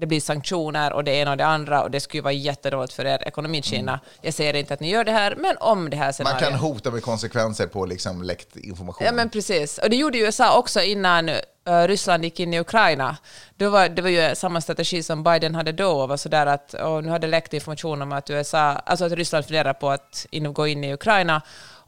[0.00, 0.06] det.
[0.06, 3.22] blir sanktioner och det ena och det andra och det skulle vara jättedåligt för er
[3.28, 4.00] ekonomi, Kina.
[4.20, 6.40] Jag säger inte att ni gör det här, men om det här Man scenariot...
[6.42, 9.06] kan hota med konsekvenser på liksom läckt information.
[9.06, 9.78] Ja, men precis.
[9.78, 11.38] Och det gjorde ju USA också innan eh,
[11.86, 13.16] Ryssland gick in i Ukraina.
[13.56, 16.74] Då var, det var ju samma strategi som Biden hade då, och var sådär att
[16.74, 20.52] och nu hade läckt information om att, USA, alltså att Ryssland funderar på att in,
[20.52, 21.42] gå in i Ukraina.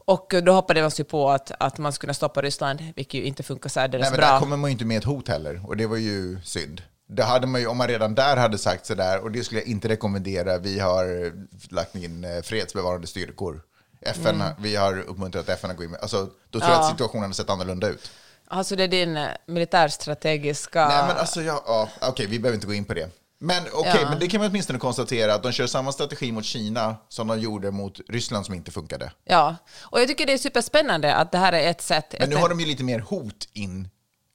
[0.07, 3.43] Och då hoppade man sig på att, att man skulle stoppa Ryssland, vilket ju inte
[3.43, 4.31] funkar särdeles Nej, men bra.
[4.31, 6.81] där kommer man ju inte med ett hot heller, och det var ju synd.
[7.07, 9.67] Det hade man ju, om man redan där hade sagt sådär, och det skulle jag
[9.67, 11.31] inte rekommendera, vi har
[11.73, 13.61] lagt in eh, fredsbevarande styrkor.
[14.01, 16.17] FN, har- vi har uppmuntrat FN att gå in med, alltså,
[16.49, 16.79] då tror jag Mm.
[16.81, 16.85] Ja.
[16.85, 18.11] att situationen hade sett annorlunda ut.
[18.47, 20.87] Alltså det är din eh, militärstrategiska...
[20.87, 23.09] Nej, men alltså, ja, ja, okej, vi behöver inte gå in på det.
[23.39, 24.09] Men okej, Ja.
[24.09, 27.39] men det kan man åtminstone konstatera att de kör samma strategi mot Kina som de
[27.39, 29.11] gjorde mot Ryssland som inte funkade.
[29.23, 32.15] Ja, och jag tycker det är superspännande att det här är ett sätt...
[32.19, 33.89] Men nu har de ju lite mer hot in.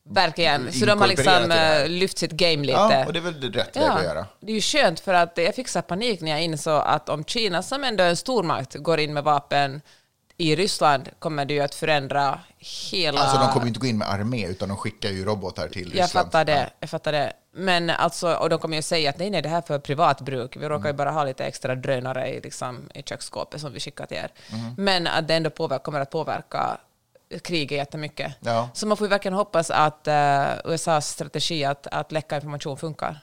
[0.08, 0.72] Verkligen.
[0.72, 2.78] Så de har liksom eh, lyft sitt game lite.
[2.78, 4.26] Ja, och det är väl det rätt väg att göra.
[4.40, 7.24] det är ju skönt för att jag fick så panik när jag insåg att om
[7.24, 9.80] Kina, som ändå är en stormakt, går in med vapen
[10.36, 13.20] i Ryssland kommer det ju att förändra hela...
[13.20, 15.84] Alltså de kommer ju inte gå in med armé, utan de skickar ju robotar till
[15.84, 15.98] Ryssland.
[16.00, 17.32] jag fattar det, jag fattar det.
[17.54, 20.20] Men alltså, och de kommer ju säga att nej, nej, det här är för privat
[20.20, 20.56] bruk.
[20.56, 20.68] Vi Mm.
[20.70, 24.16] råkar ju bara ha lite extra drönare i, liksom, i köksskåpet som vi skickar till
[24.16, 24.30] er.
[24.52, 24.74] Mm.
[24.76, 26.78] Men att det ändå påverkar, kommer att påverka
[27.42, 28.32] kriget jättemycket.
[28.40, 28.70] Ja.
[28.74, 33.20] Så man får ju verkligen hoppas att eh, USAs strategi att, att läcka information funkar.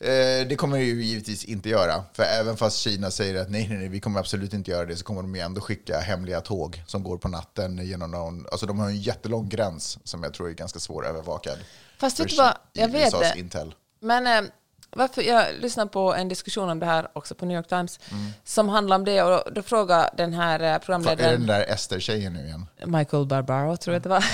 [0.00, 2.04] Eh, det kommer det ju givetvis inte göra.
[2.12, 4.96] För även fast Kina säger att nej, nej, nej, vi kommer absolut inte göra det,
[4.96, 8.46] så kommer de ju ändå skicka hemliga tåg som går på natten genom någon...
[8.50, 11.58] Alltså de har en jättelång gräns som jag tror är ganska svårövervakad.
[11.98, 12.56] Fast vet du vad?
[12.72, 13.10] Jag vet
[13.50, 13.72] det.
[14.00, 14.50] Men eh,
[14.90, 18.00] varför, jag lyssnade på en diskussion om det här också på New York Times
[18.44, 21.46] som handlar om det och då, frågade den här eh, Fan, Är det programledaren den
[21.46, 22.66] där Ester-tjejen nu igen?
[22.86, 24.24] Michael Barbaro, tror jag det var.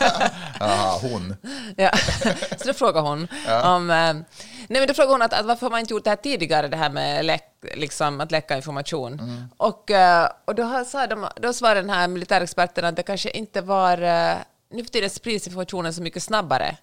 [0.60, 1.36] Jaha, hon.
[1.76, 1.90] ja.
[2.58, 3.28] Så då frågar hon
[3.64, 3.90] om...
[3.90, 4.14] Eh,
[4.68, 6.68] Nej, men då frågade hon att, att varför har man inte gjort det här tidigare,
[6.68, 9.12] det här med läck, liksom, att läcka information.
[9.20, 9.44] Mm.
[9.56, 13.60] Och, eh, och då, sa de, då svarade den här militärexperten att det kanske inte
[13.60, 14.02] var...
[14.02, 14.34] eh,
[14.72, 16.76] Nu för tiden sprids informationen så mycket snabbare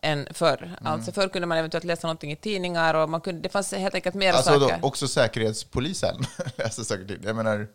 [0.00, 0.62] än förr.
[0.62, 0.92] Mm.
[0.92, 3.94] Alltså förr kunde man eventuellt läsa någonting i tidningar och man kunde, det fanns helt
[3.94, 4.84] enkelt mer Alltså då, saker.
[4.86, 6.16] också Säkerhetspolisen
[6.56, 7.20] läser säkert till.
[7.24, 7.66] Jag menar,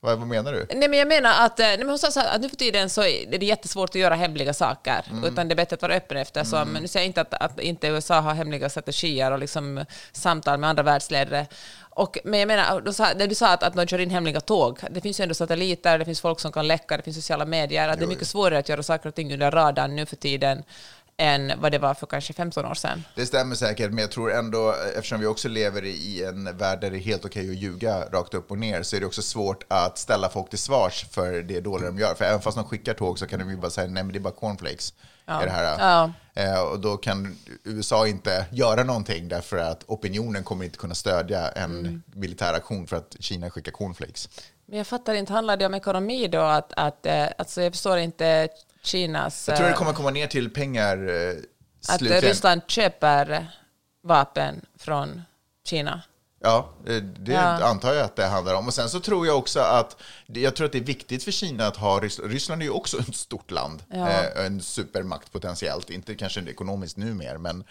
[0.00, 0.66] vad, vad menar du?
[0.74, 3.02] Nej, men jag menar att, eh, nej, men hon sa att nu för tiden så
[3.02, 5.24] är det jättesvårt att göra hemliga saker, Mm.
[5.24, 7.86] utan det är bättre att vara öppen eftersom, nu säger jag inte att, att inte
[7.86, 11.46] USA har hemliga strategier och liksom samtal med andra världsledare,
[11.90, 14.40] och, men jag menar, då sa, när du sa att, att de kör in hemliga
[14.40, 17.44] tåg, det finns ju ändå satelliter, det finns folk som kan läcka, det finns sociala
[17.44, 20.16] medier, att det är mycket svårare att göra saker och ting under radarn nu för
[20.16, 20.62] tiden
[21.18, 23.04] än vad det var för kanske 15 år sedan.
[23.14, 26.90] Det stämmer säkert, men jag tror ändå, eftersom vi också lever i en värld där
[26.90, 29.64] det är helt okej att ljuga rakt upp och ner, så är det också svårt
[29.68, 32.14] att ställa folk till svars för det dåliga de gör.
[32.14, 34.18] För även fast de skickar tåg så kan de ju bara säga, nej men det
[34.18, 34.94] är bara cornflakes.
[35.24, 35.42] Ja.
[35.42, 35.78] Är det här.
[35.78, 36.12] Ja.
[36.42, 41.48] Eh, och då kan USA inte göra någonting därför att opinionen kommer inte kunna stödja
[41.48, 42.02] en Mm.
[42.14, 44.28] militär aktion för att Kina skickar cornflakes.
[44.66, 46.40] Men jag fattar inte, handlar det om ekonomi då?
[46.40, 48.48] Att, att, eh, alltså jag förstår inte
[48.86, 49.48] Kinas...
[49.48, 51.34] Jag tror det eh, kommer komma ner till pengar eh,
[51.88, 52.22] Att slutligen.
[52.22, 53.46] Ryssland köper
[54.02, 55.22] vapen från
[55.68, 56.02] Kina.
[56.40, 57.64] Ja, eh, det Ja.
[57.64, 58.66] antar jag att det handlar om.
[58.66, 59.96] Och sen så tror jag också att
[60.26, 62.32] jag tror att det är viktigt för Kina att ha Ryssland.
[62.32, 64.08] Ryssland är ju också ett stort land, Ja.
[64.08, 67.64] eh, en supermakt potentiellt, inte kanske ekonomiskt nu mer, men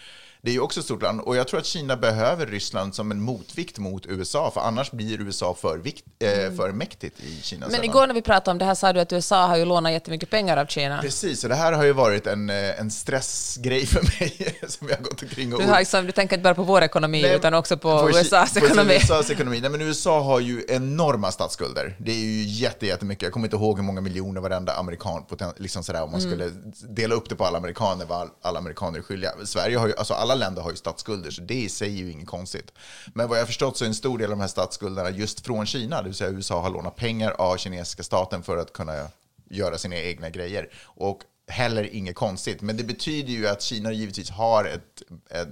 [0.46, 1.22] det är ju också ett stort land.
[1.22, 5.22] Och jag tror att Kina behöver Ryssland som en motvikt mot USA, för annars blir
[5.22, 7.82] USA för, vikt, eh, för mäktigt i Kinas Mm.
[7.82, 9.92] Men igår när vi pratade om det här sa du att USA har ju lånat
[9.92, 11.02] jättemycket pengar av Kina.
[11.02, 14.96] Precis, och det här har ju varit en, eh, en stressgrej för mig som jag
[14.96, 17.36] har gått omkring och Du, har liksom, du tänker inte bara på vår ekonomi Nej,
[17.36, 18.96] utan också på, Ki- USAs på ekonomi.
[19.04, 19.60] USAs ekonomi.
[19.62, 21.96] Nej, men USA har ju enorma statsskulder.
[22.00, 23.24] Det är ju jätte, jättemycket.
[23.24, 25.26] Jag kommer inte ihåg hur många miljoner varenda amerikan,
[25.58, 26.32] liksom sådär, om man Mm.
[26.32, 26.52] skulle
[26.94, 29.32] dela upp det på alla amerikaner, vad all- alla amerikaner är skyldiga.
[29.46, 32.12] Sverige har ju, alltså alla länder har ju statsskulder, så det i sig är ju
[32.12, 32.72] inget konstigt.
[33.14, 35.46] Men vad jag har förstått så är en stor del av de här statsskulderna just
[35.46, 39.08] från Kina, det vill säga USA har lånat pengar av kinesiska staten för att kunna
[39.50, 40.70] göra sina egna grejer.
[40.84, 45.50] Och heller inget konstigt, men det betyder ju att Kina givetvis har ett, ett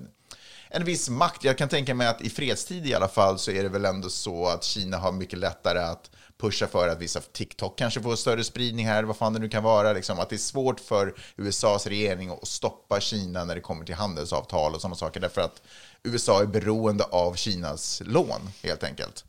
[0.75, 1.43] en viss makt.
[1.43, 4.09] Jag kan tänka mig att i fredstid i alla fall så är det väl ändå
[4.09, 8.43] så att Kina har mycket lättare att pusha för att vissa TikTok kanske får större
[8.43, 9.93] spridning här, vad fan det nu kan vara.
[9.93, 10.19] Liksom.
[10.19, 14.75] Att det är svårt för USAs regering att stoppa Kina när det kommer till handelsavtal
[14.75, 15.19] och sådana saker.
[15.19, 15.61] Därför att
[16.03, 19.25] USA är beroende av Kinas lån, helt enkelt.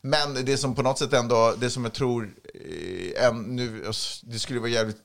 [0.00, 2.30] Men det som på något sätt ändå, det som jag tror,
[3.16, 3.90] eh, nu,
[4.22, 4.96] det skulle vara jävligt,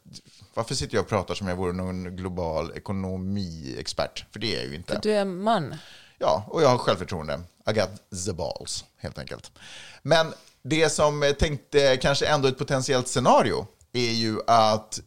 [0.53, 4.25] varför sitter jag och pratar som jag vore någon global ekonomiexpert?
[4.31, 4.99] För det är jag ju inte.
[5.03, 5.75] Du är man.
[6.17, 7.39] Ja, och jag har självförtroende.
[7.69, 7.89] I got
[8.25, 9.51] the balls, helt enkelt.
[10.01, 10.33] Men
[10.69, 14.99] det som eh, tänkte kanske ändå ett potentiellt scenario är ju att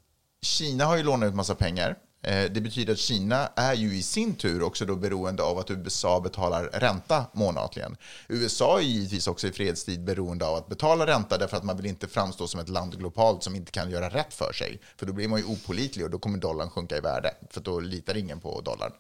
[0.42, 1.96] Kina har ju lånat ut massa pengar.
[2.22, 5.70] Eh, det betyder att Kina är ju i sin tur också då beroende av att
[5.70, 7.96] USA betalar ränta månatligen.
[8.28, 11.86] USA är givetvis också i fredstid beroende av att betala ränta därför att man vill
[11.86, 14.80] inte framstå som ett land globalt som inte kan göra rätt för sig.
[14.96, 17.80] För då blir man ju opolitlig och då kommer dollarn sjunka i värde, för då
[17.80, 18.92] litar ingen på dollarn.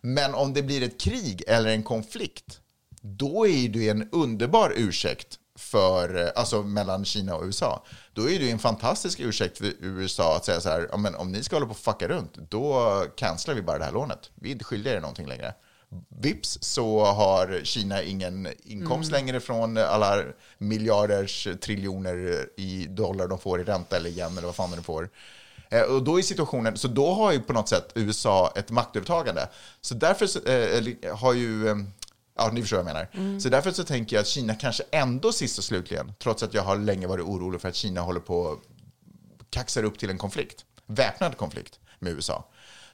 [0.00, 2.60] Men om det blir ett krig eller en konflikt,
[3.00, 7.84] då är det en underbar ursäkt för, eh, alltså mellan Kina och USA.
[8.12, 11.42] Då är det en fantastisk ursäkt för USA att säga så här, men om ni
[11.42, 14.30] ska hålla på och fucka runt, då cancelar vi bara det här lånet.
[14.34, 15.54] Vi är inte skyldiga er någonting längre.
[16.08, 20.22] Vips så har Kina ingen inkomst längre från alla
[20.58, 25.08] miljarders triljoner i dollar de får i ränta eller yen eller vad fan de får.
[25.70, 29.48] Eh, Och då är situationen, så då har ju på något sätt USA ett maktövertagande.
[29.80, 31.84] Så därför eh, har ju,
[32.36, 33.38] ja ni förstår vad jag menar.
[33.40, 36.62] Så därför så tänker jag att Kina kanske ändå sist och slutligen, trots att jag
[36.62, 38.58] har länge varit orolig för att Kina håller på att
[39.50, 42.44] kaxar upp till en konflikt, väpnad konflikt med USA,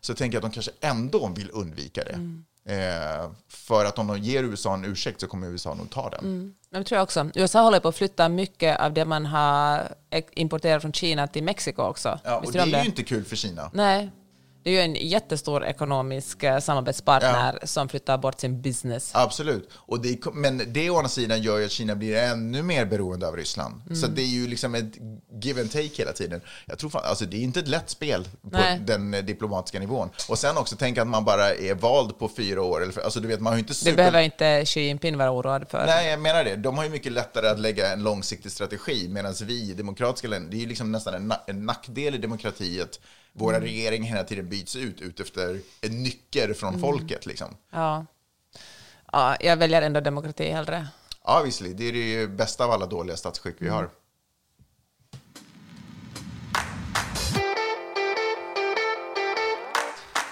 [0.00, 2.42] så tänker jag att de kanske ändå vill undvika det.
[2.64, 6.55] Eh, för att om de ger USA en ursäkt så kommer USA nog ta den.
[6.70, 7.31] Men det tror jag också.
[7.35, 9.94] USA håller på att flytta mycket av det man har
[10.31, 12.20] importerat från Kina till Mexiko också.
[12.24, 13.70] Ja, och det är ju inte kul för Kina.
[13.74, 14.11] Nej.
[14.64, 19.11] Det är ju en jättestor ekonomisk eh, samarbetspartner som flyttar bort sin business.
[19.14, 19.68] Absolut.
[19.75, 23.29] Och det, men det å andra sidan gör ju att Kina blir ännu mer beroende
[23.29, 23.83] av Ryssland.
[23.96, 24.14] Så Mm.
[24.16, 24.92] det är ju liksom ett
[25.42, 26.40] give and take hela tiden.
[26.66, 28.79] Jag tror fan, alltså det är inte ett lätt spel på Nej.
[28.87, 30.11] den eh, diplomatiska nivån.
[30.29, 32.83] Och sen också tänka att man bara är vald på fyra år.
[32.83, 33.96] Eller, alltså du vet, man har inte Det super...
[33.96, 35.87] behöver inte Xi Jinping vara oroad för.
[35.87, 36.57] Nej, jag menar det.
[36.57, 40.51] De har ju mycket lättare att lägga en långsiktig strategi, medan vi i demokratiska länder,
[40.51, 43.01] det är ju liksom nästan en, na- en nackdel i demokratiet.
[43.33, 43.68] Våra Mm.
[43.68, 46.81] regeringar hela tiden byts ut, ut efter en nycker från Mm.
[46.81, 47.27] folket.
[47.27, 47.57] Liksom.
[47.71, 48.07] Ja.
[49.12, 50.87] ja, jag väljer ändå demokrati hellre.
[51.25, 51.77] Ja, visserligen.
[51.77, 53.90] Det är det bästa av alla dåliga statsskick vi har.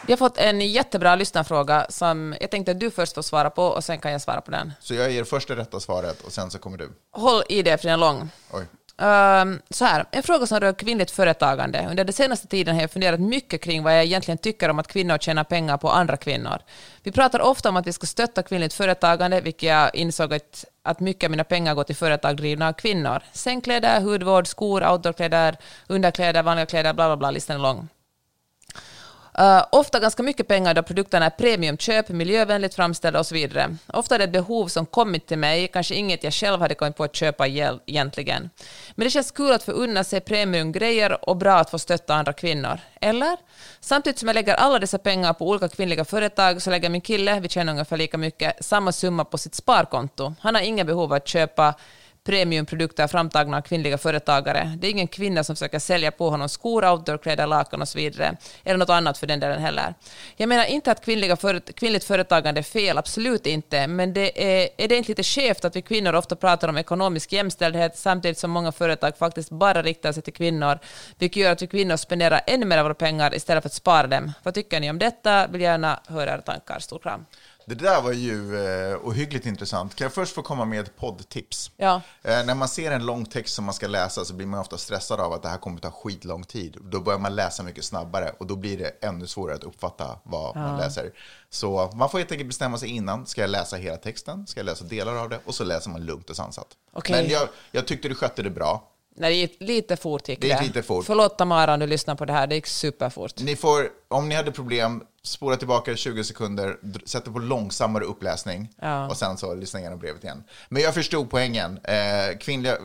[0.07, 3.65] Vi har fått en jättebra lyssnarfråga som jag tänkte att du först får svara på
[3.65, 4.73] och sen kan jag svara på den.
[4.81, 6.91] Så jag ger först det rätta svaret och sen så kommer du.
[7.13, 8.31] Håll i det för den är lång.
[8.53, 8.65] Oj.
[9.01, 11.87] Ehm, så här, en fråga som rör kvinnligt företagande.
[11.91, 14.89] Under den senaste tiden har jag funderat mycket kring vad jag egentligen tycker om att
[14.89, 16.59] kvinnor tjänar pengar på andra kvinnor.
[17.03, 21.01] Vi pratar ofta om att vi ska stötta kvinnligt företagande, vilket jag insåg att, att
[21.01, 23.23] mycket av mina pengar går till företag drivna av kvinnor.
[23.33, 27.89] Sängkläder, hudvård, skor, outdoorkläder, underkläder, vanliga kläder, bla bla bla, listan är lång.
[29.39, 33.77] Uh, ofta ganska mycket pengar då produkterna är premiumköp, miljövänligt framställda och så vidare.
[33.87, 36.97] Ofta är det ett behov som kommit till mig, kanske inget jag själv hade kommit
[36.97, 38.51] på att köpa egentligen.
[38.95, 42.33] Men det känns kul att få unna sig premiumgrejer och bra att få stötta andra
[42.33, 42.79] kvinnor.
[43.01, 43.37] Eller?
[43.81, 47.41] Samtidigt som jag lägger alla dessa pengar på olika kvinnliga företag så lägger min kille,
[47.41, 50.35] vi tjänar ungefär lika mycket, samma summa på sitt sparkonto.
[50.41, 51.75] Han har inga behov av att köpa
[52.25, 54.77] premiumprodukter framtagna av kvinnliga företagare.
[54.79, 58.37] Det är ingen kvinna som försöker sälja på honom skor, outdoorkläder, lakan och så vidare.
[58.65, 59.95] Eller något annat för den delen heller.
[60.37, 63.87] Jag menar inte att kvinnliga för, kvinnligt företagande är fel, absolut inte.
[63.87, 67.33] Men det är, är det inte lite skevt att vi kvinnor ofta pratar om ekonomisk
[67.33, 70.79] jämställdhet samtidigt som många företag faktiskt bara riktar sig till kvinnor,
[71.19, 74.07] vilket gör att vi kvinnor spenderar ännu mer av våra pengar istället för att spara
[74.07, 74.33] dem.
[74.43, 75.47] Vad tycker ni om detta?
[75.47, 76.79] Vill gärna höra era tankar.
[76.79, 77.27] Stor kram.
[77.71, 79.95] Det där var ju eh, ohyggligt intressant.
[79.95, 81.71] Kan jag först få komma med ett poddtips?
[81.77, 82.01] Ja.
[82.23, 84.79] Eh, när man ser en lång text som man ska läsa så blir man ofta
[84.79, 86.77] stressad av att det här kommer ta skitlång tid.
[86.83, 90.57] Då börjar man läsa mycket snabbare och då blir det ännu svårare att uppfatta vad
[90.57, 91.13] man läser.
[91.51, 93.27] Så man får helt enkelt bestämma sig innan.
[93.27, 94.47] Ska jag läsa hela texten?
[94.47, 95.39] Ska jag läsa delar av det?
[95.45, 96.67] Och så läser man lugnt och sansat.
[96.93, 97.23] Okej.
[97.23, 98.89] Men jag, jag tyckte du skötte det bra.
[99.21, 101.07] Nej, det gick lite fort gick Det gick lite fort.
[101.07, 103.41] Förlåt Tamara om du lyssnar på det här, det gick superfort.
[103.41, 109.09] Ni får, om ni hade problem, spola tillbaka 20 sekunder, sätta på långsammare uppläsning Ja.
[109.09, 110.45] och sen så lyssna igenom brevet igen.
[110.69, 111.79] Men jag förstod poängen.
[111.85, 112.77] Eh, kvinnliga,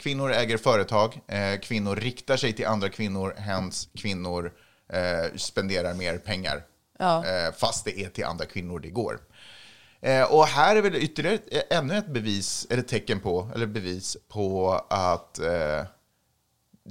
[0.00, 4.52] kvinnor äger företag, eh, kvinnor riktar sig till andra kvinnor, hens kvinnor
[4.92, 6.62] eh, spenderar mer pengar.
[6.98, 7.24] Ja.
[7.26, 9.18] Eh, fast det är till andra kvinnor det går.
[10.00, 14.16] Eh, och här är väl ytterligare eh, ännu ett bevis, eller tecken på, eller bevis
[14.28, 15.84] på att eh,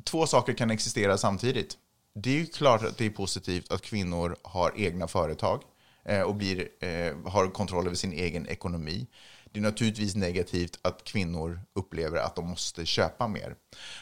[0.04, 1.78] två saker kan existera samtidigt.
[2.15, 5.62] Det är ju klart att det är positivt att kvinnor har egna företag
[6.06, 9.08] eh, och blir, eh, har kontroll över sin egen ekonomi.
[9.52, 13.56] Det är naturligtvis negativt att kvinnor upplever att de måste köpa mer.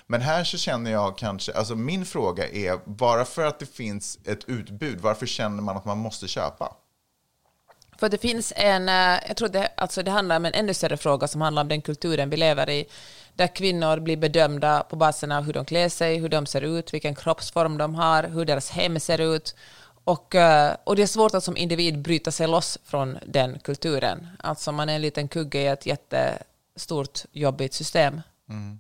[0.08, 4.20] Men här så känner jag kanske, alltså min fråga är, bara för att det finns
[4.26, 6.76] ett utbud, varför känner man att man måste köpa?
[8.04, 10.98] För det finns en, eh, jag tror det, alltså det handlar om en ännu större
[10.98, 12.86] fråga som handlar om den kulturen vi lever i,
[13.34, 16.94] där kvinnor blir bedömda på basen av hur de klär sig, hur de ser ut,
[16.94, 19.56] vilken kroppsform de har, hur deras hem ser ut.
[20.04, 24.28] Och, eh, och det är svårt att som individ bryta sig loss från den kulturen.
[24.39, 28.22] Alltså man är en liten kugge i ett jättestort jobbigt system.
[28.50, 28.80] Mm.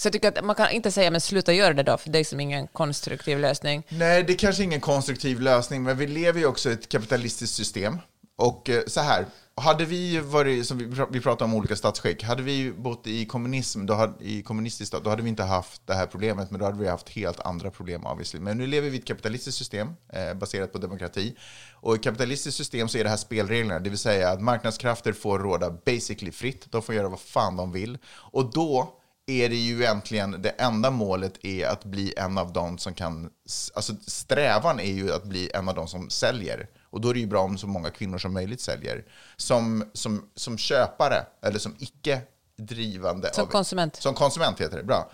[0.00, 2.18] Så jag tycker att man kan inte säga men sluta göra det då, för det
[2.18, 3.82] är som ingen konstruktiv lösning.
[3.88, 7.56] Nej, det är kanske ingen konstruktiv lösning, men vi lever ju också i ett kapitalistiskt
[7.56, 7.98] system.
[8.36, 12.72] Och eh, så här, hade vi varit, som vi, pratar om olika statsskick, hade vi
[12.72, 16.06] bott i kommunism, då hade, i kommunistisk stat, då hade vi inte haft det här
[16.06, 18.40] problemet, men då hade vi haft helt andra problem obviously.
[18.40, 21.36] Men nu lever vi i ett kapitalistiskt system eh, baserat på demokrati.
[21.72, 25.38] Och i kapitalistiskt system så är det här spelreglerna, det vill säga att marknadskrafter får
[25.38, 27.98] råda basically fritt, de får göra vad fan de vill.
[28.06, 28.99] Och då
[29.30, 33.30] är det ju egentligen, det enda målet är att bli en av de som kan,
[33.74, 36.68] alltså strävan är ju att bli en av de som säljer.
[36.90, 39.04] Och då är det ju bra om så många kvinnor som möjligt säljer.
[39.36, 42.20] Som, som, som köpare, eller som icke
[42.56, 43.30] drivande.
[43.34, 43.96] Som av- konsument.
[43.96, 45.10] Som konsument heter det, bra.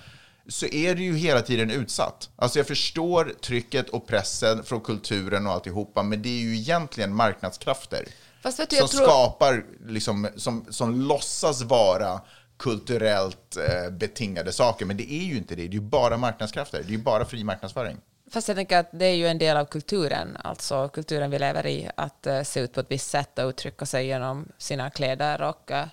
[0.48, 2.30] Så är du ju hela tiden utsatt.
[2.36, 7.14] Alltså jag förstår trycket och pressen från kulturen och alltihopa, men det är ju egentligen
[7.14, 8.08] marknadskrafter
[8.42, 9.02] Fast vet du, som tror...
[9.02, 12.20] skapar, liksom, som, som låtsas vara
[12.58, 14.86] kulturellt eh, betingade saker.
[14.86, 15.62] Men det är ju inte det.
[15.62, 16.78] Det är ju bara marknadskrafter.
[16.78, 17.96] Det är ju bara fri marknadsföring.
[18.30, 21.66] Fast jag tänker att det är ju en del av kulturen, alltså kulturen vi lever
[21.66, 25.42] i, att eh, se ut på ett visst sätt och uttrycka sig genom sina kläder
[25.42, 25.70] och...
[25.70, 25.86] eh,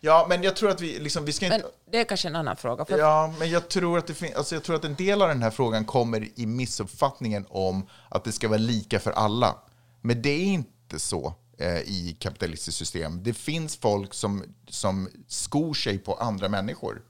[0.00, 1.58] Ja, men jag tror att vi, liksom, vi ska inte...
[1.58, 2.84] men det är kanske en annan fråga.
[2.84, 5.28] För Ja, men jag tror, att det fin- alltså jag tror att en del av
[5.28, 9.54] den här frågan kommer i missuppfattningen om att det ska vara lika för alla.
[10.00, 13.22] Men det är inte så Eh, i kapitalistiskt system.
[13.22, 17.02] Det finns folk som, som skor sig på andra människor.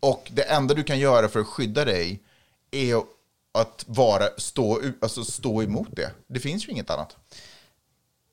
[0.00, 2.22] Och det enda du kan göra för att skydda dig
[2.70, 2.96] är
[3.58, 6.10] att vara, stå, alltså stå emot det.
[6.26, 7.16] Det finns ju inget annat.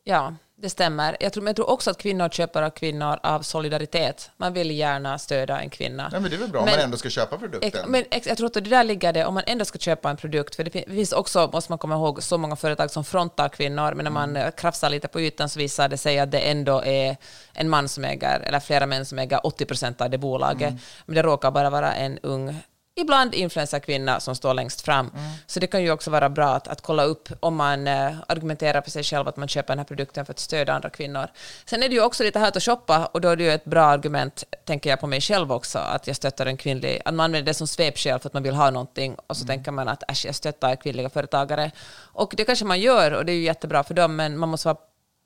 [0.04, 1.18] Ja, det stämmer.
[1.20, 4.32] Jag tror, men jag tror också att kvinnor köper av kvinnor av solidaritet.
[4.38, 6.10] Man vill gärna stödja en kvinna.
[6.12, 7.92] Nej, men det är väl bra om Men- man ändå ska köpa produkten.
[7.92, 10.56] Men jag tror att det där ligger det, om man ändå ska köpa en produkt,
[10.56, 14.04] för det finns också, måste man komma ihåg, så många företag som frontar kvinnor, men
[14.04, 14.44] när man Mm.
[14.48, 17.18] eh, krafsar lite på ytan så visar det sig att det ändå är
[17.54, 20.80] en man som äger, eller flera män som äger 80 procent av det bolaget, Mm.
[21.06, 22.60] men det råkar bara vara en ung
[22.96, 25.12] ibland influencerkvinna som står längst fram.
[25.48, 28.82] Så det kan ju också vara bra att, att kolla upp om man eh, argumenterar
[28.82, 31.28] för sig själv att man köper den här produkten för att stödja andra kvinnor.
[31.66, 33.66] Sen är det ju också lite härligt att shoppa och då är det ju ett
[33.66, 37.24] bra argument, tänker jag på mig själv också, att jag stöttar en kvinnlig, att man
[37.24, 40.12] använder det som svepskäl för att man vill ha någonting och så tänker man att
[40.12, 41.72] äsch, jag stöttar kvinnliga företagare.
[42.14, 44.68] Och det kanske man gör och det är ju jättebra för dem, men man måste
[44.68, 44.78] vara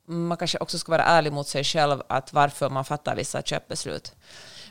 [0.07, 4.13] man kanske också ska vara ärlig mot sig själv att varför man fattar vissa köpbeslut.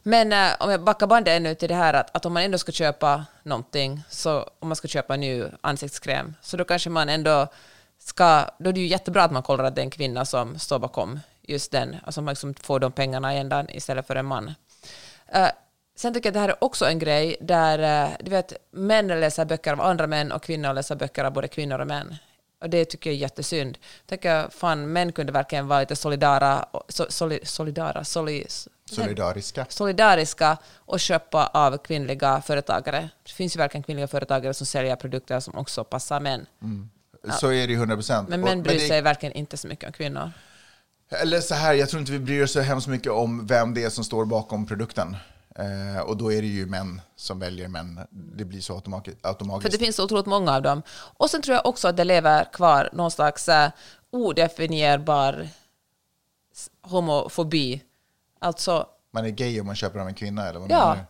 [0.07, 2.59] Men eh, om jag backar bandet ännu till det här att, att om man ändå
[2.59, 7.09] ska köpa någonting, så om man ska köpa en ny ansiktskräm, så då kanske man
[7.09, 7.47] ändå
[7.99, 10.59] ska, då är det ju jättebra att man kollar att det är en kvinna som
[10.59, 14.27] står bakom just den, alltså man liksom får de pengarna i ändan istället för en
[14.27, 14.55] man.
[15.33, 15.49] Eh,
[15.97, 19.09] sen tycker jag att det här är också en grej där, eh, du vet, män
[19.09, 22.17] läser böcker av andra män och kvinnor läser böcker av både kvinnor och män.
[22.61, 23.79] Och det tycker jag är jättesynd.
[24.07, 28.47] Tänker fan, män kunde verkligen vara lite solidara, so, soli, solidara, soli,
[28.91, 29.67] Solidariska.
[29.69, 33.11] solidariska och köpa av kvinnliga företagare.
[33.23, 36.47] Det finns ju verkligen kvinnliga företagare som säljer produkter som också passar män.
[37.41, 38.29] Så är det ju 100 procent.
[38.29, 40.31] Men män bryr sig verkligen inte så mycket om kvinnor.
[41.09, 43.85] Eller så här, jag tror inte vi bryr oss så hemskt mycket om vem det
[43.85, 45.17] är som står bakom produkten.
[45.59, 48.01] Eh, och då är det ju män som väljer män.
[48.11, 49.73] Det blir så automati- För automatiskt.
[49.73, 50.83] det finns så otroligt många av dem.
[51.17, 53.69] Och sen tror jag också att det lever kvar någon slags uh,
[54.11, 55.49] odefinierbar
[56.83, 57.83] homofobi.
[58.45, 60.95] Alltså, Man är gay om man köper av en kvinna, eller vad menar ja.
[60.95, 61.01] du?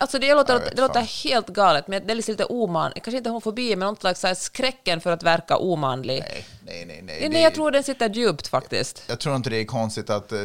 [0.00, 3.16] Alltså det låter, Jag det låter helt galet, men det är liksom lite oman, kanske
[3.18, 6.20] inte homofobi, men någon slags så skräcken för att verka omanlig.
[6.20, 7.02] Nej, nej, nej.
[7.02, 7.18] nej.
[7.20, 9.02] Nej, Det- jag tror den sitter djupt faktiskt.
[9.08, 10.38] Jag tror inte det är konstigt att eh,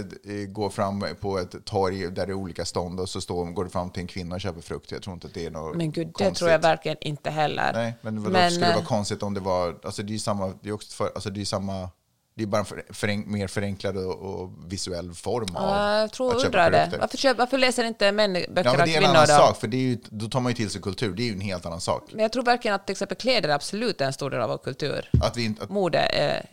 [0.48, 3.70] gå fram på ett torg där det är olika stånd och så står, går det
[3.70, 4.92] fram till en kvinna och köper frukt.
[4.92, 6.38] Jag tror inte att det är något Men gud, det konstigt.
[6.38, 7.74] tror jag verkligen inte heller.
[7.74, 9.76] Nej, men vadå, Men, skulle det vara eh, konstigt om det var...
[9.84, 10.54] Alltså det är ju samma...
[10.62, 11.90] Det är också för, alltså det är samma...
[12.36, 16.12] Det är bara en för, förenk, mer förenklad och, och visuell form av Ja, jag
[16.12, 16.78] tror att köpa undrar det.
[16.78, 17.00] produkter.
[17.00, 19.34] Varför, köp, varför läser inte män böcker Ja, men av det är en annan då?
[19.34, 21.14] sak, för det är ju, då tar man ju till sig kultur.
[21.16, 22.04] Det är ju en helt annan sak.
[22.12, 24.58] Men jag tror verkligen att till exempel kläder är absolut en stor del av vår
[24.58, 25.10] kultur.
[25.22, 25.64] Att vi inte...
[25.64, 26.46] Att, Mode är...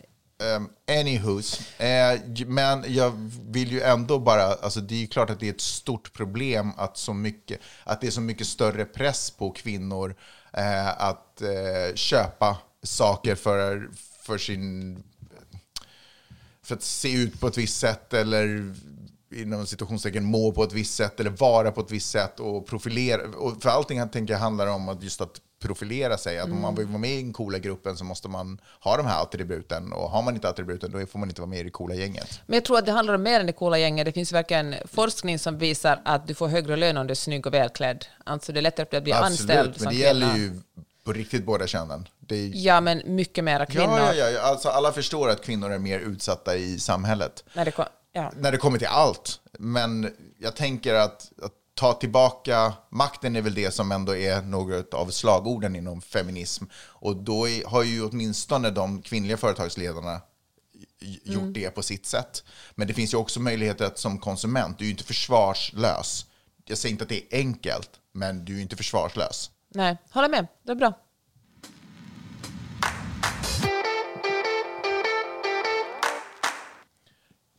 [0.55, 0.69] Um,
[0.99, 5.47] anywhos, eh, men jag vill ju ändå bara, alltså det är ju klart att det
[5.47, 9.51] är ett stort problem att, så mycket, att det är så mycket större press på
[9.51, 10.15] kvinnor
[10.53, 13.89] eh, att eh, köpa saker för,
[14.21, 15.03] för sin
[16.63, 18.73] för att se ut på ett visst sätt eller
[19.35, 23.21] inom situationstecken må på ett visst sätt eller vara på ett visst sätt och profilera.
[23.37, 26.39] Och för allting jag tänker handlar om att just att profilera sig.
[26.39, 29.05] Att om man vill vara med i den coola gruppen så måste man ha de
[29.05, 31.69] här attributen och har man inte attributen då får man inte vara med i det
[31.69, 32.41] coola gänget.
[32.45, 34.05] Men jag tror att det handlar om mer än det coola gänget.
[34.05, 37.47] Det finns verkligen forskning som visar att du får högre lön om du är snygg
[37.47, 38.05] och välklädd.
[38.23, 40.61] Alltså det är lättare att bli anställd Absolut, men det gäller ju
[41.03, 42.07] på riktigt båda könen.
[42.29, 43.99] Är, Ja, men mycket mera kvinnor.
[43.99, 47.43] ja, ja, ja, alltså alla förstår att kvinnor är mer utsatta i samhället.
[47.53, 48.31] När det kom, ja.
[48.37, 49.39] när det kommer till allt.
[49.59, 54.93] Men jag tänker att, att ta tillbaka makten är väl det som ändå är något
[54.93, 56.65] av slagorden inom feminism.
[56.73, 60.21] Och då är, har ju åtminstone de kvinnliga företagsledarna
[61.23, 61.53] gjort Mm.
[61.53, 62.43] det på sitt sätt.
[62.75, 66.25] Men det finns ju också möjligheter att som konsument, du är ju inte försvarslös.
[66.65, 69.51] Jag säger inte att det är enkelt, men du är ju inte försvarslös.
[69.73, 70.47] Nej, håller med.
[70.63, 70.93] Det är bra.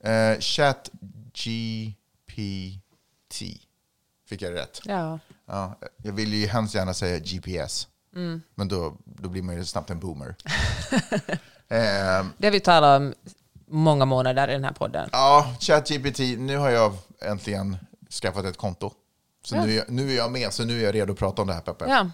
[0.06, 0.90] Uh, Chat
[1.32, 3.34] GPT.
[4.28, 4.80] Fick jag rätt?
[4.84, 5.18] Ja.
[5.46, 7.88] Ja, jag vill ju hemskt gärna säga GPS.
[8.14, 8.42] Mm.
[8.54, 10.28] Men då, då blir man ju snabbt en boomer.
[11.68, 13.14] eh, Det har vi talat om
[13.66, 15.08] många månader i den här podden.
[15.12, 16.18] ja, ChatGPT.
[16.38, 17.76] Nu har jag äntligen
[18.10, 18.92] skaffat ett konto.
[19.45, 19.64] Så Ja.
[19.64, 21.49] nu, är jag, nu är jag med, så nu är jag redo att prata om
[21.49, 21.84] det här, Peppe.
[21.88, 22.11] Ja.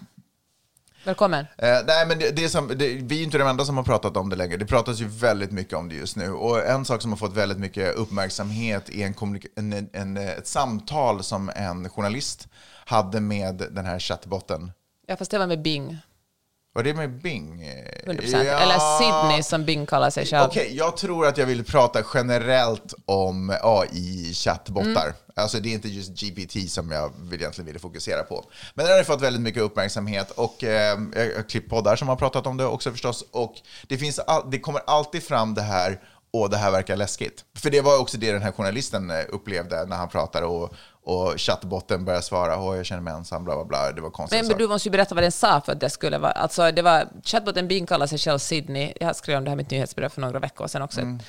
[1.03, 1.45] Välkommen.
[1.57, 3.83] Eh, nej, men det, det är som, det, vi är inte de enda som har
[3.83, 4.57] pratat om det längre.
[4.57, 6.31] Det pratas ju väldigt mycket om det just nu.
[6.31, 9.05] Och en sak som har fått väldigt mycket uppmärksamhet är
[9.55, 12.47] en, en, en, ett samtal som en journalist
[12.85, 14.71] hade med den här chattbotten.
[15.07, 15.97] Ja, fast det var med Bing.
[16.73, 17.63] Var det med Bing?
[18.09, 18.35] 100%.
[18.35, 20.47] Eller Sydney som Bing kallar sig själv.
[20.49, 25.03] Okej, jag tror att jag vill prata generellt om AI-chattbottar.
[25.03, 25.13] Mm.
[25.35, 28.45] Alltså det är inte just GPT som jag vill egentligen ville fokusera på.
[28.73, 32.15] Men den har fått väldigt mycket uppmärksamhet och eh, jag har klippt poddar som har
[32.15, 33.25] pratat om det också förstås.
[33.31, 33.55] Och
[33.87, 35.99] det, finns all, det kommer alltid fram det här,
[36.31, 37.45] och det här verkar läskigt.
[37.55, 40.73] För det var också det den här journalisten eh, upplevde när han pratade och,
[41.03, 43.91] och chattbotten började svara, åh jag känner mig ensam, bla bla bla.
[43.91, 44.39] Det var konstigt.
[44.39, 46.31] Men, men du måste ju berätta vad den sa för att det skulle vara...
[46.31, 47.07] Alltså det var...
[47.23, 48.93] Chatboten Bing kallar sig själv Sydney.
[48.99, 51.01] Jag skrev om det här med ett nyhetsbrev för några veckor sedan också.
[51.01, 51.19] Mm.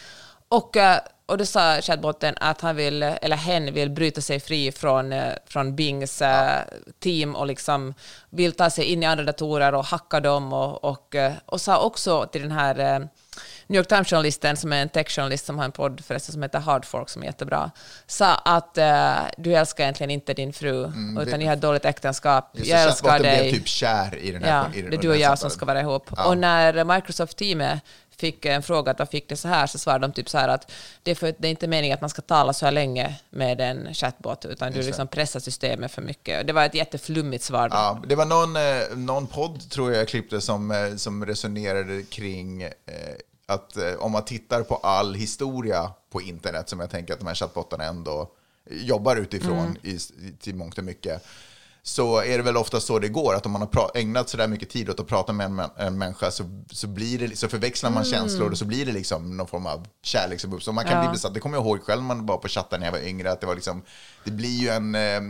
[0.49, 4.73] Och, eh, och då sa chatboten att han vill, eller hen vill bryta sig fri
[4.73, 6.61] från, eh, från Bings eh,
[7.01, 7.95] team och liksom
[8.31, 12.27] vill ta sig in i andra datorer och hacka dem och, och, och sa också
[12.27, 13.09] till den här
[13.71, 16.85] New York Times-journalisten, som är en tech-journalist som har en podd förresten som heter Hard
[16.85, 17.71] Fork, som är jättebra,
[18.07, 21.61] sa att eh, du älskar egentligen inte din fru, Mm, utan det- ni har ett
[21.61, 22.51] dåligt äktenskap.
[22.55, 23.41] Just Jag älskar dig.
[23.41, 24.51] blev typ kär i den här...
[24.73, 26.11] Ja, i den, det är du och jag som ska vara ihop.
[26.16, 26.25] Ja.
[26.29, 27.81] Och när Microsoft-teamet
[28.16, 30.49] fick en fråga att vad fick det så här, så svarade de typ så här
[30.49, 33.14] att det är, för, det är inte meningen att man ska tala så här länge
[33.31, 36.47] med en chatbot, utan du liksom pressar systemet för mycket.
[36.47, 37.68] Det var ett jätteflummigt svar.
[37.68, 37.77] då.
[37.77, 42.03] Ja, det var någon, eh, någon podd, tror jag, jag klippte som, eh, som resonerade
[42.03, 42.71] kring eh,
[43.51, 47.27] att eh, om man tittar på all historia på internet, som jag tänker att de
[47.27, 48.31] här chattbottarna ändå
[48.71, 49.99] jobbar utifrån i, i,
[50.41, 51.25] till mångt och mycket,
[51.83, 54.49] så är det väl ofta så det går, att om man har ägnat så där
[54.49, 57.91] mycket tid åt att prata med en, en människa så, så, blir det, så förväxlar
[57.91, 60.73] man känslor och så blir det liksom någon form av kärlek som uppstår.
[60.73, 61.01] Man kan Ja.
[61.01, 63.09] bli besatt, det kommer jag ihåg själv när man var på chatten när jag var
[63.09, 63.83] yngre, att det var liksom,
[64.25, 64.95] det blir ju en...
[64.95, 65.21] Eh,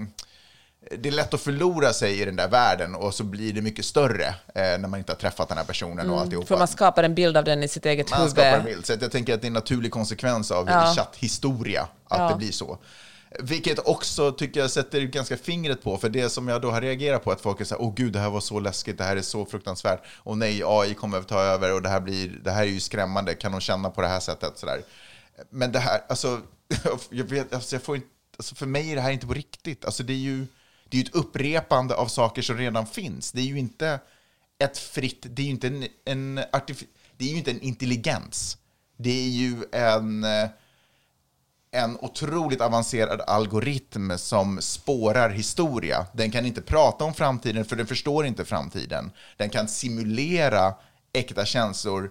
[0.98, 3.84] det är lätt att förlora sig i den där världen och så blir det mycket
[3.84, 6.46] större eh, när man inte har träffat den här personen och alltihopa.
[6.46, 8.32] För man skapar en bild av den i sitt eget Man huvud.
[8.32, 8.86] skapar en bild.
[8.86, 10.94] Så jag tänker att det är en naturlig konsekvens av Ja.
[10.96, 12.28] chatthistoria att Ja.
[12.28, 12.78] det blir så.
[13.40, 17.24] Vilket också tycker jag sätter ganska fingret på, för det som jag då har reagerat
[17.24, 19.16] på, att folk är så här, åh gud, det här var så läskigt, det här
[19.16, 22.50] är så fruktansvärt, och nej, AI kommer att ta över och det här, blir, det
[22.50, 24.58] här är ju skrämmande, kan de känna på det här sättet?
[24.58, 24.80] Så där.
[25.50, 26.40] Men det här, alltså,
[27.10, 29.84] jag vet, alltså, jag får inte, alltså, för mig är det här inte på riktigt.
[29.84, 30.46] Alltså, det är ju
[30.90, 33.32] det är ju ett upprepande av saker som redan finns.
[33.32, 34.00] Det är ju inte
[34.58, 36.34] ett fritt, det är ju inte en, en,
[37.16, 38.58] det är ju inte en intelligens.
[38.96, 40.26] Det är ju en,
[41.70, 46.06] en otroligt avancerad algoritm som spårar historia.
[46.12, 49.10] Den kan inte prata om framtiden för den förstår inte framtiden.
[49.36, 50.74] Den kan simulera
[51.12, 52.10] äkta känslor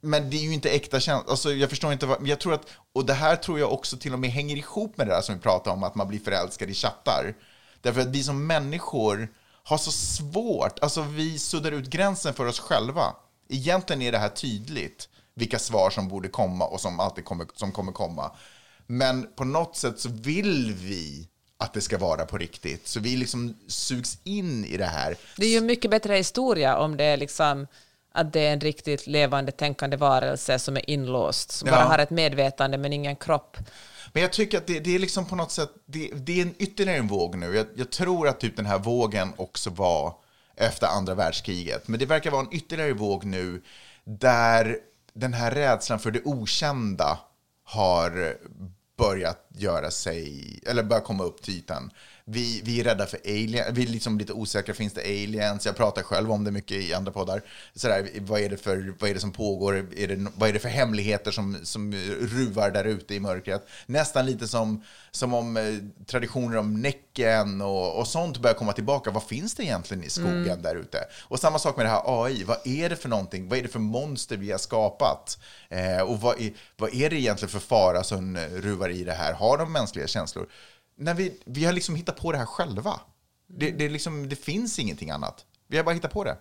[0.00, 1.30] men det är ju inte äkta känslor.
[1.30, 4.12] Alltså, jag förstår inte vad, jag tror att, och det här tror jag också till
[4.12, 6.70] och med hänger ihop med det där som vi pratade om, att man blir förälskad
[6.70, 7.34] i chattar.
[7.80, 9.28] Därför att vi som människor
[9.64, 13.14] har så svårt, alltså vi suddar ut gränsen för oss själva.
[13.48, 17.72] Egentligen är det här tydligt, vilka svar som borde komma och som alltid kommer, som
[17.72, 18.30] kommer komma.
[18.86, 22.88] Men på något sätt så vill vi att det ska vara på riktigt.
[22.88, 25.16] Så vi liksom sugs in i det här.
[25.36, 27.66] Det är ju mycket bättre historia om det är liksom
[28.12, 31.74] att det är en riktigt levande tänkande varelse som är inlåst, som Ja.
[31.74, 33.56] bara har ett medvetande men ingen kropp.
[34.12, 36.54] Men jag tycker att det, det är liksom på något sätt, det, det är en
[36.58, 37.56] ytterligare en våg nu.
[37.56, 40.14] Jag, jag tror att typ den här vågen också var
[40.56, 41.88] efter andra världskriget.
[41.88, 43.62] Men det verkar vara en ytterligare våg nu
[44.04, 44.76] där
[45.14, 47.18] den här rädslan för det okända
[47.64, 48.36] har
[48.98, 51.90] börjat göra sig, eller börjat komma upp till ytan.
[52.30, 55.66] Vi, vi är rädda för aliens, vi är liksom lite osäkra, finns det aliens?
[55.66, 57.42] Jag pratar själv om det mycket i andra poddar.
[57.74, 59.76] Sådär, vad, är det för, vad är det som pågår?
[59.96, 63.66] Är det, vad är det för hemligheter som, som ruvar där ute i mörkret?
[63.86, 65.64] Nästan lite som, som om eh,
[66.06, 69.10] traditioner om Näcken och, och sånt börjar komma tillbaka.
[69.10, 70.98] Vad finns det egentligen i skogen där ute?
[71.22, 72.44] Och samma sak med det här AI.
[72.44, 73.48] Vad är det för någonting?
[73.48, 75.38] Vad är det för monster vi har skapat?
[75.68, 79.32] Eh, och vad är, vad är det egentligen för fara som ruvar i det här?
[79.32, 80.48] Har de mänskliga känslor?
[80.98, 83.00] När vi, vi har liksom hittat på det här själva.
[83.46, 85.44] Det, det, är liksom, det finns ingenting annat.
[85.66, 86.36] Vi har bara hittat på det.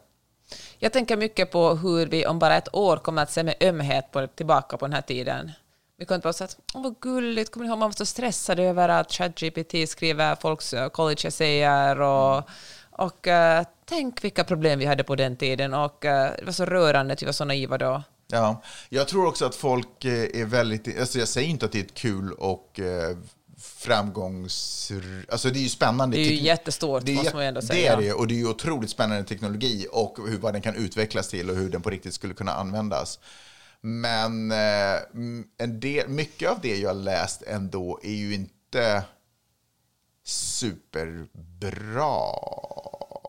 [0.79, 4.11] Jag tänker mycket på hur vi om bara ett år kommer att se med ömhet
[4.11, 5.51] på, tillbaka på den här tiden.
[5.97, 8.05] Vi kommer att vara så att, åh vad gulligt, kommer ni ihåg man var så
[8.05, 12.49] stressad över att ChatGPT skriver folks eh, college-essäer och,
[12.91, 16.65] och eh, tänk vilka problem vi hade på den tiden och eh, det var så
[16.65, 18.03] rörande att vi var så naiva då.
[18.27, 20.99] Ja, jag tror också att folk är väldigt...
[20.99, 22.79] Alltså jag säger inte att det är kul och
[23.59, 24.91] framgångs...
[25.29, 26.17] Alltså det är ju spännande.
[26.17, 27.93] Det är ju jättestort, det är, måste man ju ändå Det säga.
[27.93, 31.27] är det, och det är ju otroligt spännande teknologi och hur, vad den kan utvecklas
[31.27, 33.19] till och hur den på riktigt skulle kunna användas.
[33.81, 34.95] Men eh,
[35.57, 39.03] en del, mycket av det jag har läst ändå är ju inte
[40.23, 42.11] superbra.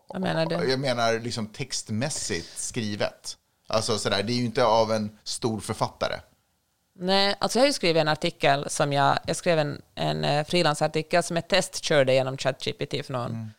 [0.07, 0.69] Vad menar du?
[0.69, 3.37] Jag menar liksom textmässigt skrivet.
[3.67, 6.15] Alltså sådär, det är ju inte av en stor författare.
[7.01, 10.45] Nej, alltså jag har ju skrivit en artikel som jag, jag skrev en, en eh,
[10.45, 13.51] frilansartikel som jag testkörde genom ChatGPT för någon,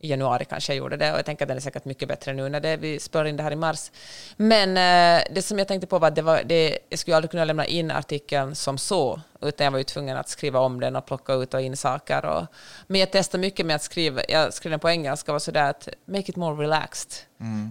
[0.00, 2.32] i januari kanske jag gjorde det, och jag tänker att den är säkert mycket bättre
[2.32, 3.90] nu när det, vi spelar in det här i mars.
[4.36, 7.30] Men eh, det som jag tänkte på var att det var, det, jag skulle aldrig
[7.30, 10.96] kunna lämna in artikeln som så, utan jag var ju tvungen att skriva om den
[10.96, 12.24] och plocka ut och in saker.
[12.24, 12.46] Och,
[12.86, 15.88] men jag testade mycket med att skriva, jag skrev den på engelska, var sådär att
[16.04, 17.12] make it more relaxed,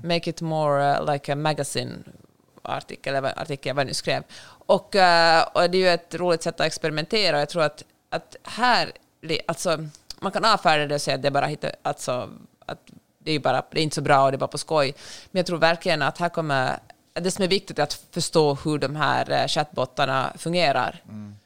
[0.03, 2.03] make it more uh, like a magazine
[2.71, 4.23] artikel, eller artikel, vad jag nu skrev.
[4.47, 8.35] Och, eh, och det är ju ett roligt sätt att experimentera jag tror att, att
[8.43, 8.91] här,
[9.45, 9.87] alltså,
[10.19, 12.29] man kan avfärda det och säga att det är bara hitta, alltså,
[12.65, 12.79] att
[13.19, 14.93] det är bara, det är inte så bra och det är bara på skoj.
[15.31, 16.79] Men jag tror verkligen att här kommer,
[17.13, 21.01] det som är viktigt är att förstå hur de här eh, chattbottarna fungerar.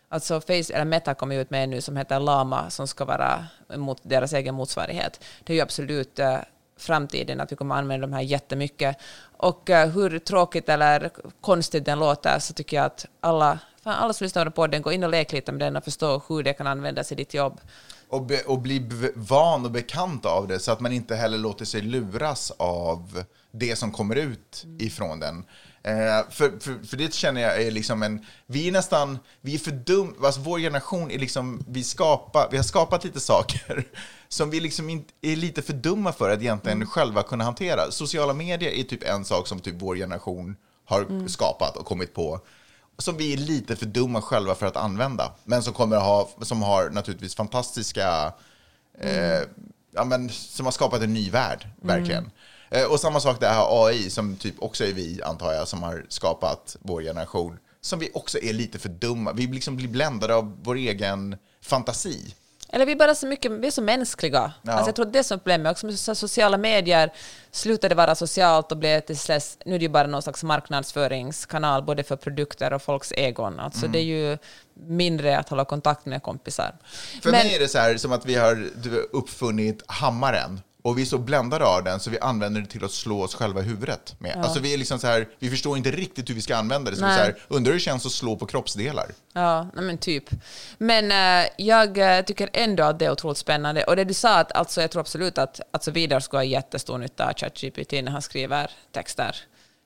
[0.10, 3.46] Alltså Face, eller Meta kommer ut med en nu som heter Lama som ska vara
[3.76, 5.24] mot deras egen motsvarighet.
[5.44, 6.38] Det är ju absolut eh,
[6.82, 8.98] framtiden, att vi kommer använda de här jättemycket.
[9.38, 11.10] Och eh, hur tråkigt eller
[11.42, 14.92] konstigt den låter så tycker jag att alla, fan, alla som lyssnar på den, gå
[14.92, 17.62] in och lek lite med den och förstå hur det kan användas i ditt jobb.
[18.10, 21.66] Och, be, och bli van och bekant av det så att man inte heller låter
[21.66, 25.44] sig luras av det som kommer ut ifrån den.
[25.84, 29.60] Eh, för, för, för det känner jag är liksom en, vi är nästan, vi är
[29.60, 33.88] för dum, alltså vår generation är liksom, vi, skapar, vi har skapat lite saker
[34.28, 37.92] som vi liksom inte är lite för dumma för att egentligen själva kunna hantera.
[37.92, 40.56] Sociala medier är typ en sak som typ vår generation
[40.86, 42.42] har skapat och kommit på
[43.02, 46.30] som vi är lite för dumma själva för att använda, men som kommer att ha,
[46.42, 48.34] som har naturligtvis fantastiska,
[49.00, 49.42] eh,
[49.92, 52.32] ja men som har skapat en ny värld, verkligen.
[52.72, 55.84] Eh, och samma sak det här AI, som typ också är vi, antar jag, som
[55.84, 59.32] har skapat vår generation, som vi också är lite för dumma.
[59.34, 62.36] Vi liksom blir bländade av vår egen fantasi.
[62.74, 64.52] Eller vi är bara så mycket, vi är så mänskliga.
[64.62, 64.72] Ja.
[64.72, 67.14] Alltså jag tror det är som problemet också med sociala medier
[67.52, 71.84] slutade vara socialt och blev till släs, nu är det ju bara någon slags marknadsföringskanal
[71.84, 73.60] både för produkter och folks egon.
[73.60, 73.92] Alltså Mm.
[73.92, 74.38] det är ju
[74.88, 76.76] mindre att hålla kontakt med kompisar.
[77.24, 78.70] För Men- mig är det så här som att vi har
[79.12, 80.62] uppfunnit hammaren.
[80.82, 83.36] Och vi är så bländade av den så vi använder det till att slå oss
[83.36, 84.38] själva i huvudet med.
[84.38, 86.98] Alltså vi är liksom så här, vi förstår inte riktigt hur vi ska använda det.
[86.98, 89.06] Så så här, undrar hur det känns att slå på kroppsdelar.
[89.34, 90.24] Ja, men typ.
[90.78, 93.84] Men eh, jag eh, tycker ändå att det är otroligt spännande.
[93.84, 96.98] Och det du sa, att alltså, jag tror absolut att alltså, Vidar skulle ha jättestor
[96.98, 99.36] nytta av ChatGPT när han skriver texter.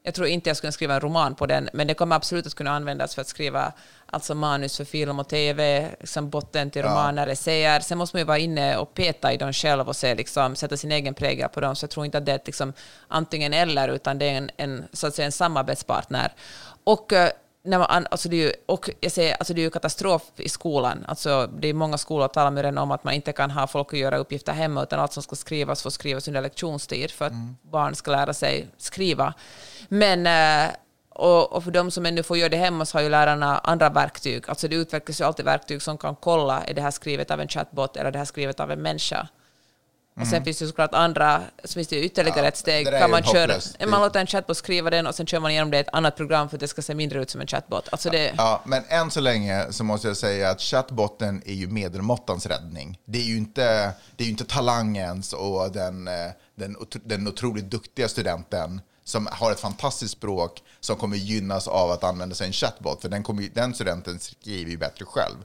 [0.06, 2.56] Jag tror inte jag skulle skriva en roman på den, men det kommer absolut att
[2.56, 3.74] kunna användas för att skriva
[4.06, 7.80] alltså manus för film och tv, liksom botten till romaner, essäer.
[7.80, 10.78] Sen måste man ju vara inne och peta i dem själv och se, liksom, sätta
[10.78, 11.76] sin egen prägel på dem.
[11.76, 12.74] Så jag tror inte att det är ett, liksom,
[13.08, 16.34] antingen eller, utan det är en, en, så att säga, en samarbetspartner.
[16.84, 17.30] Och eh,
[17.66, 20.24] när man, an- alltså det, är ju, och jag säger, alltså det är ju katastrof
[20.38, 21.06] i skolan.
[21.08, 23.94] Alltså det är många skolor talar med redan om att man inte kan ha folk
[23.94, 27.34] att göra uppgifter hemma, utan allt som ska skrivas får skrivas under lektionstid för att
[27.62, 29.34] barn ska lära sig skriva.
[29.88, 30.72] Men, eh,
[31.10, 33.90] och, och för de som ännu får göra det hemma så har ju lärarna andra
[33.90, 34.44] verktyg.
[34.50, 37.48] Alltså det utvecklas ju alltid verktyg som kan kolla, är det här skrivet av en
[37.48, 39.28] chatbot eller är det här skrivet av en människa?
[40.22, 42.88] Och sen finns det ju såklart andra, så finns det ytterligare Ja, ett steg.
[42.88, 43.54] Kan man, köra,
[43.88, 46.16] man låter en chatbot skriva den och sen kör man igenom det i ett annat
[46.16, 47.90] program för att det ska se mindre ut som en chatbot.
[47.92, 51.68] Alltså det, Ja, men än så länge så måste jag säga att chattbotten är ju
[51.68, 53.00] medelmåttans räddning.
[53.06, 56.14] Det är ju inte, det är inte talangens och den, eh,
[56.56, 62.04] den, den otroligt duktiga studenten som har ett fantastiskt språk som kommer gynnas av att
[62.04, 63.02] använda sig av en chatbot.
[63.02, 65.36] För den, kommer, den studenten skriver ju bättre själv.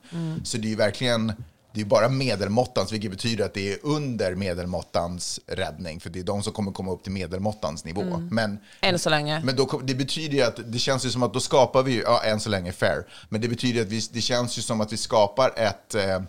[0.45, 1.33] Så det är ju verkligen
[1.73, 6.01] det är bara medelmåttans, vilket betyder att det är under medelmåttans räddning.
[6.01, 8.19] För det är de som kommer komma upp till medelmåttans nivå.
[8.31, 9.41] Men än så länge.
[9.45, 12.23] men då, det betyder ju att det känns ju som att då skapar vi ja,
[12.25, 14.97] än så länge fair, men det betyder att vi, det känns ju som att vi
[14.97, 16.23] skapar ett, eh,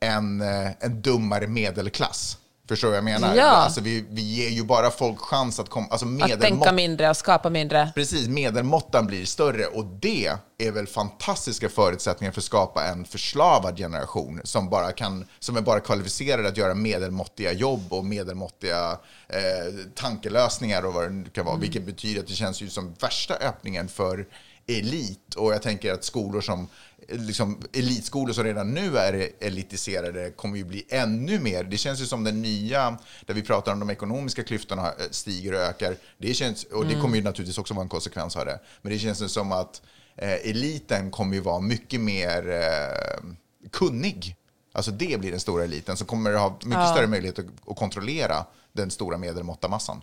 [0.00, 2.38] en, eh, en dummare medelklass.
[2.68, 3.34] Förstår du vad jag menar?
[3.36, 3.44] Ja.
[3.44, 7.16] Alltså vi, vi ger ju bara folk chans att komma, alltså Att tänka mindre och
[7.16, 7.92] skapa mindre.
[7.94, 13.76] precis, medelmåttan blir större och det är väl fantastiska förutsättningar för att skapa en förslavad
[13.76, 18.98] generation som bara kan, som är bara kvalificerade att göra medelmåttiga jobb och medelmåttiga
[19.28, 22.94] eh, tankelösningar och vad det nu kan vara, vilket betyder att det känns ju som
[23.00, 24.26] värsta öppningen för
[24.66, 26.68] elit och jag tänker att skolor som
[27.08, 31.64] liksom, elitskolor som redan nu är elitiserade kommer ju bli ännu mer.
[31.64, 35.52] Det känns ju som den nya, där vi pratar om de ekonomiska klyftorna eh, stiger
[35.52, 35.96] och ökar.
[36.18, 38.60] Det känns, och det kommer ju naturligtvis också vara en konsekvens av det.
[38.82, 39.82] Men det känns ju som att
[40.16, 43.30] eh, eliten kommer ju vara mycket mer eh,
[43.70, 44.36] kunnig.
[44.72, 46.92] Alltså det blir den stora eliten som kommer ha mycket Ja.
[46.92, 50.02] större möjlighet att, att kontrollera den stora medelmåttamassan.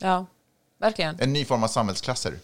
[0.00, 0.26] Ja,
[0.80, 1.20] verkligen.
[1.20, 2.34] En ny form av samhällsklasser.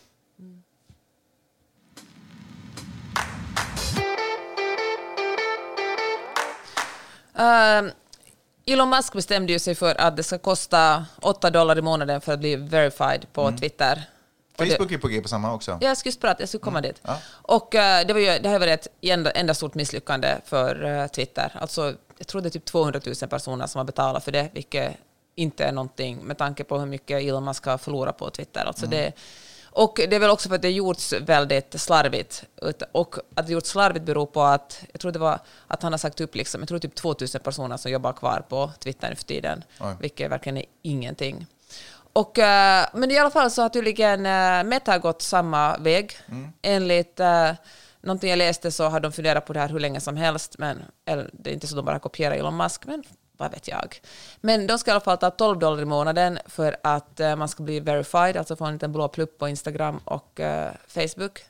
[7.41, 7.91] Uh,
[8.67, 12.33] Elon Musk bestämde ju sig för att det ska kosta 8 dollar i månaden för
[12.33, 14.03] att bli verified på Twitter.
[14.59, 15.71] Och det- Facebook är på G på samma också.
[15.81, 17.01] Ja, jag skulle prata, jag skulle komma dit.
[17.03, 17.19] Ja.
[17.29, 20.85] Och eh, det, var ju, det har ju varit ett enda, enda stort misslyckande för
[20.85, 21.53] eh, Twitter.
[21.61, 24.97] Alltså, jag tror det är typ 200 000 personer som har betalat för det, vilket
[25.35, 28.65] inte är någonting med tanke på hur mycket Elon Musk har förlorat på Twitter.
[28.65, 29.13] Alltså det,
[29.73, 32.45] och det är väl också för att det gjorts väldigt slarvigt.
[32.93, 35.99] Och att det gjorts slarvigt beror på att, jag tror det var att han har
[35.99, 39.25] sagt upp, liksom, jag tror typ 2000 personer som jobbar kvar på Twitter nu för
[39.25, 39.95] tiden, Oj.
[40.01, 41.47] vilket verkligen är ingenting.
[42.13, 46.17] Och, eh, men i alla fall så har tydligen uh, Meta gått samma väg.
[46.63, 47.53] Enligt uh,
[48.01, 50.83] någonting jag läste så har de funderat på det här hur länge som helst, men
[51.07, 53.03] eller, det är inte så de bara kopierar Elon Musk, men
[53.41, 54.01] vad vet jag.
[54.41, 57.49] Men de ska i alla fall ta 12 dollar i månaden för att eh, man
[57.49, 61.41] ska bli verified, alltså få en liten blå plupp på Instagram och eh, Facebook.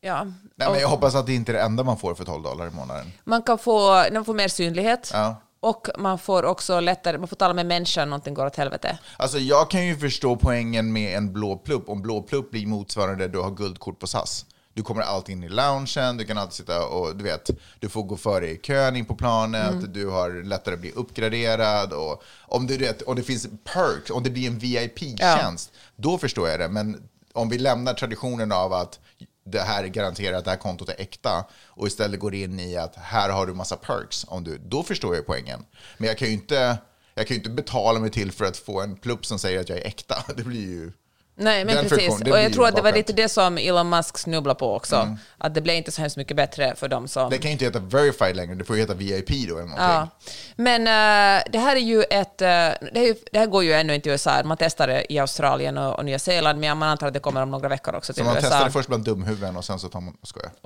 [0.00, 0.24] Ja.
[0.54, 2.66] Nej, men jag hoppas att det inte är det enda man får för 12 dollar
[2.66, 3.12] i månaden.
[3.24, 5.10] Man kan få, man får mer synlighet.
[5.12, 5.36] Ja.
[5.60, 8.98] och man får också lättare, man får tala med människan om någonting går åt helvete.
[9.16, 11.88] Alltså jag kan ju förstå poängen med en blå plupp.
[11.88, 14.46] Om blå plupp blir motsvarande du har guldkort på SAS.
[14.76, 17.50] Du kommer alltid in i loungen, du kan alltid sitta och du vet,
[17.80, 21.92] du får gå före i kön in på planet, du har lättare att bli uppgraderad
[21.92, 26.48] och om, du vet, om det finns perks, om det blir en VIP-tjänst, då förstår
[26.48, 26.68] jag det.
[26.68, 29.00] Men om vi lämnar traditionen av att
[29.44, 32.96] det här är garanterat, det här kontot är äkta och istället går in i att
[32.96, 35.64] här har du massa perks, om du, då förstår jag poängen.
[35.98, 36.78] Men jag kan ju inte,
[37.14, 39.68] jag kan ju inte betala mig till för att få en plupp som säger att
[39.68, 40.24] jag är äkta.
[40.36, 40.92] Det blir ju...
[41.38, 42.20] Nej, men Den precis.
[42.20, 45.16] Och jag tror att det var lite det som Elon Musk snubblade på också.
[45.38, 47.30] Att det blev inte så hemskt mycket bättre för dem som...
[47.30, 49.76] Det kan ju inte heta verified längre, det får ju heta VIP då eller någonting.
[49.78, 50.08] Ja.
[50.56, 52.42] Men eh, det här är ju ett...
[52.42, 54.42] eh, det, är ju, det här går ju ännu inte i USA.
[54.44, 57.42] Man testar det i Australien och, och Nya Zeeland, men man antar att det kommer
[57.42, 58.46] om några veckor också Så till man USA.
[58.48, 60.16] testar det först bland dumhuvuden och sen så tar man...
[60.22, 60.50] Skojar.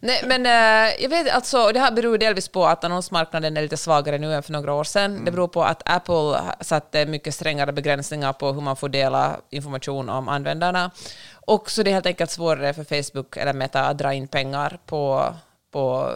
[0.00, 3.76] Nej, men eh, jag vet alltså, det här beror delvis på att annonsmarknaden är lite
[3.76, 5.12] svagare nu än för några år sedan.
[5.12, 5.24] Mm.
[5.24, 10.08] Det beror på att Apple satte mycket strängare begränsningar på hur man får dela information
[10.08, 10.90] om användarna.
[11.32, 14.78] Och så det är helt enkelt svårare för Facebook eller Meta att dra in pengar
[14.86, 15.34] på,
[15.70, 16.12] på,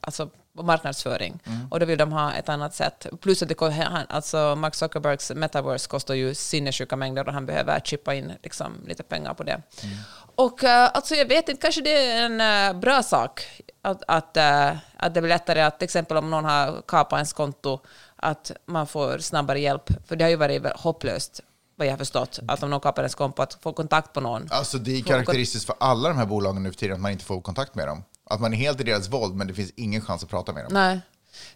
[0.00, 0.28] alltså,
[0.58, 1.40] på marknadsföring.
[1.46, 1.68] Mm.
[1.70, 3.06] Och då vill de ha ett annat sätt.
[3.20, 8.14] Plus att det, alltså Mark Zuckerbergs metaverse kostar ju sinnessjuka mängder och han behöver chippa
[8.14, 9.52] in liksom, lite pengar på det.
[9.82, 9.96] Mm.
[10.34, 14.36] Och eh, alltså jag vet inte, kanske det är en eh, bra sak att, att,
[14.36, 17.80] eh, att det blir lättare att till exempel om någon har kapat ens konto
[18.16, 19.90] att man får snabbare hjälp.
[20.08, 21.40] För det har ju varit hopplöst
[21.78, 24.48] vad jag har förstått, att om någon kapar ens konto, att få kontakt på någon.
[24.50, 27.24] Alltså det är karaktäristiskt för alla de här bolagen nu för tiden att man inte
[27.24, 28.04] får kontakt med dem.
[28.30, 30.64] Att man är helt i deras våld men det finns ingen chans att prata med
[30.64, 30.72] dem.
[30.72, 31.00] Nej.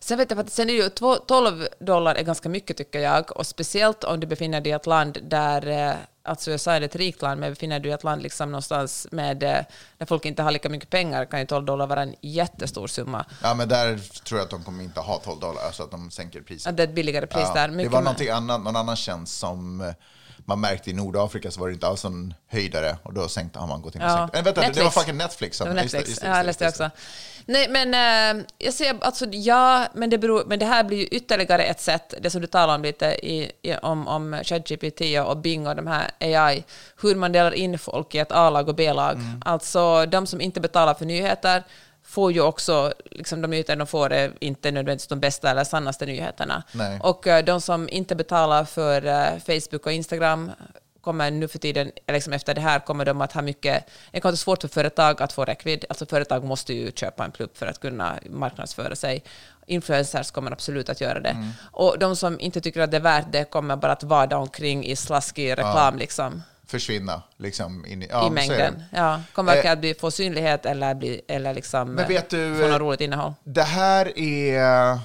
[0.01, 2.99] Sen vet jag att sen är det ju två- 12 dollar är ganska mycket tycker
[3.01, 6.81] jag och speciellt om du befinner dig i ett land där, eh, alltså USA är
[6.81, 9.59] ett rikt land, men befinner du dig i ett land liksom någonstans med, eh,
[9.99, 13.25] där folk inte har lika mycket pengar kan ju 12 dollar vara en jättestor summa.
[13.43, 16.11] Ja men där tror jag att de kommer inte ha 12 dollar, så att de
[16.11, 16.71] sänker priset.
[16.71, 17.69] Att det är ett billigare pris Ja, där.
[17.69, 19.87] det Mycket var mer- någonting annat, någon annan tjänst som eh,
[20.45, 23.67] man märkte i Nordafrika så var det inte alls en höjdare och då sänkte, har
[23.67, 24.17] man gått in och Ja.
[24.17, 24.35] sänkt.
[24.35, 24.95] Nej, vänta, det var Netflix.
[24.95, 25.57] fucking Netflix.
[25.57, 26.09] som- Det var just Netflix.
[26.11, 26.91] just just ja, jag läste det också.
[27.47, 27.95] Nej, men
[28.39, 31.81] eh, jag ser alltså ja, men det, beror, men det här blir ju ytterligare ett
[31.81, 35.77] sätt, det som du talar om lite i, i, om, om ChatGPT och Bing och
[35.77, 36.65] de här AI,
[37.03, 39.15] hur man delar in folk i ett A-lag och B-lag.
[39.15, 39.43] Mm.
[39.45, 41.63] Alltså de som inte betalar för nyheter
[42.13, 46.07] får ju också, liksom de nyheter de får är inte nödvändigtvis de bästa eller sannaste
[46.07, 46.63] nyheterna.
[46.73, 47.01] Nej.
[47.03, 50.51] Och eh, de som inte betalar för eh, Facebook och Instagram
[51.01, 53.91] kommer nu för tiden, liksom efter det här, kommer de att ha mycket...
[54.11, 55.85] Det kan vara svårt för företag att få räckvidd.
[55.89, 59.23] Alltså företag måste ju köpa en plupp för att kunna marknadsföra sig.
[59.67, 61.29] Influencers kommer absolut att göra det.
[61.29, 61.51] Mm.
[61.61, 64.85] Och de som inte tycker att det är värt det kommer bara att vada omkring
[64.87, 66.43] i slaskig reklam liksom,
[66.73, 68.31] Försvinna liksom in i, i ja, det.
[68.31, 68.83] mängden.
[68.93, 72.65] Ja, kommer Eh, att bli, få synlighet eller, bli, eller liksom, Men vet du, få
[72.65, 73.35] eh, något roligt innehåll.
[73.45, 74.99] Det här är...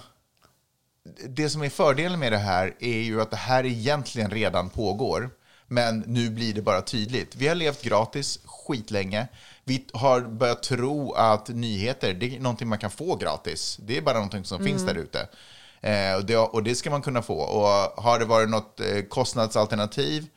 [1.29, 5.29] Det som är fördelen med det här är ju att det här egentligen redan pågår.
[5.67, 7.35] Men nu blir det bara tydligt.
[7.35, 9.27] Vi har levt gratis skitlänge.
[9.63, 13.77] Vi har börjat tro att nyheter, det är någonting man kan få gratis.
[13.81, 15.27] Det är bara någonting som finns där ute.
[15.81, 17.39] Eh, och, det, och det ska man kunna få.
[17.39, 20.27] Och har det varit något eh, kostnadsalternativ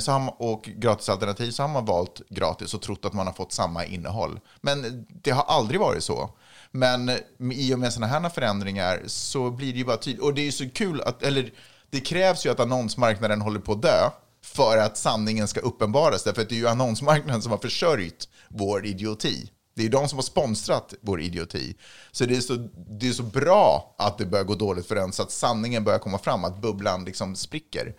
[0.00, 3.34] så har man, och gratisalternativ så har man valt gratis och trott att man har
[3.34, 4.40] fått samma innehåll.
[4.60, 6.30] Men det har aldrig varit så.
[6.70, 7.10] Men
[7.52, 10.22] i och med sådana här förändringar så blir det ju bara tydligt.
[10.22, 11.52] Och det är ju så kul att, eller
[11.90, 14.10] det krävs ju att annonsmarknaden håller på att dö
[14.44, 16.22] för att sanningen ska uppenbaras.
[16.22, 19.50] Därför att det är ju annonsmarknaden som har försörjt vår idioti.
[19.74, 21.76] Det är de som har sponsrat vår idioti.
[22.12, 25.12] Så det är så, det är så bra att det börjar gå dåligt för den
[25.12, 27.94] så att sanningen börjar komma fram, att bubblan liksom spricker.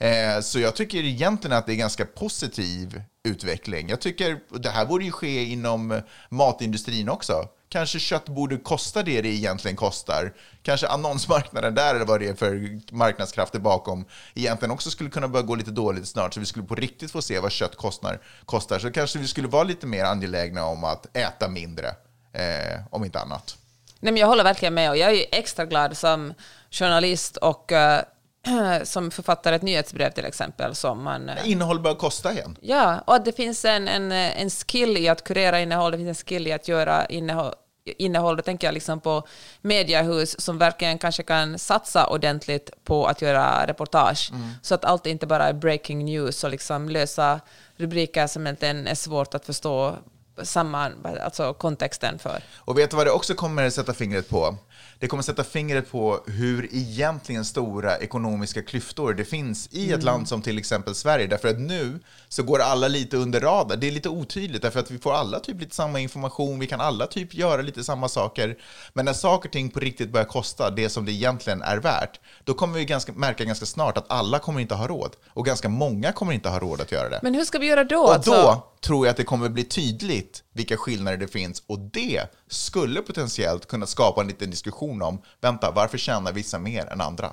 [0.00, 3.88] Eh, så jag tycker egentligen att det är ganska positiv utveckling.
[3.88, 7.48] Jag tycker det här borde ju ske inom eh, matindustrin också.
[7.68, 10.32] Kanske kött borde kosta det det egentligen kostar.
[10.62, 15.46] Kanske annonsmarknaden där, eller vad det är för marknadskrafter bakom, egentligen också skulle kunna börja
[15.46, 18.20] gå lite dåligt snart, så vi skulle på riktigt få se vad kött kostar.
[18.44, 18.78] kostar.
[18.78, 21.88] Så kanske vi skulle vara lite mer angelägna om att äta mindre,
[22.32, 23.56] eh, om inte annat.
[24.00, 26.34] Nej, men jag håller verkligen med och jag är ju extra glad som
[26.70, 28.02] journalist och eh,
[28.84, 30.74] som författar ett nyhetsbrev till exempel.
[30.74, 32.56] Som man, eh, Innehåll bör kosta igen.
[32.60, 36.08] ja, och det finns en, en, eh, en skill i att kurera innehåll, det finns
[36.08, 38.36] en skill i att göra innehåll, innehåll.
[38.36, 39.26] Då tänker jag liksom på
[39.60, 44.32] mediehus som verkligen kanske kan satsa ordentligt på att göra reportage.
[44.62, 47.40] Så att allt inte bara är breaking news och liksom lösa
[47.76, 49.96] rubriker som egentligen är svårt att förstå
[50.42, 52.42] samman, alltså kontexten för.
[52.56, 54.56] Och vet du vad det också kommer sätta fingret på?
[54.98, 60.28] Det kommer sätta fingret på hur egentligen stora ekonomiska klyftor det finns i ett land
[60.28, 61.26] som till exempel Sverige.
[61.26, 63.80] Därför att nu så går alla lite under radarn.
[63.80, 66.80] Det är lite otydligt därför att vi får alla typ lite samma information, vi kan
[66.80, 68.58] alla typ göra lite samma saker.
[68.92, 72.20] Men när saker och ting på riktigt börjar kosta det som det egentligen är värt,
[72.44, 75.16] då kommer vi ganska, märka ganska snart att alla kommer inte ha råd.
[75.28, 77.20] Och ganska många kommer inte ha råd att göra det.
[77.22, 78.00] Men hur ska vi göra då?
[78.00, 81.78] Och Alltså, då tror jag att det kommer bli tydligt vilka skillnader det finns och
[81.78, 84.69] det skulle potentiellt kunna skapa en liten diskussion
[85.02, 87.32] om, vänta, varför tjänar vissa mer än andra?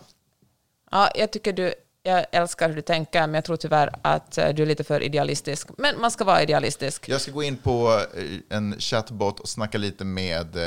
[0.91, 1.73] Ja, jag tycker du...
[2.03, 5.03] Jag älskar hur du tänker, men jag tror tyvärr att eh, du är lite för
[5.03, 5.67] idealistisk.
[5.77, 7.09] Men man ska vara idealistisk.
[7.09, 10.57] Jag ska gå in på eh, en chatbot och snacka lite med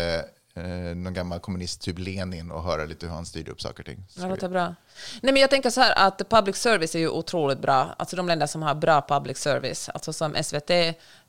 [0.54, 0.64] eh,
[0.96, 4.04] någon gammal kommunist, typ Lenin, och höra lite hur han styrde upp saker och ting.
[4.14, 4.74] Det låter bra.
[5.20, 7.94] Nej, men jag tänker så här att public service är ju otroligt bra.
[7.98, 10.68] Alltså de länder som har bra public service, alltså som SVT,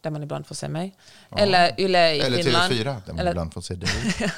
[0.01, 0.95] där man ibland får se mig,
[1.37, 2.73] eller Yle i Eller Finland.
[2.73, 3.89] TV4, där man eller, ibland får se dig.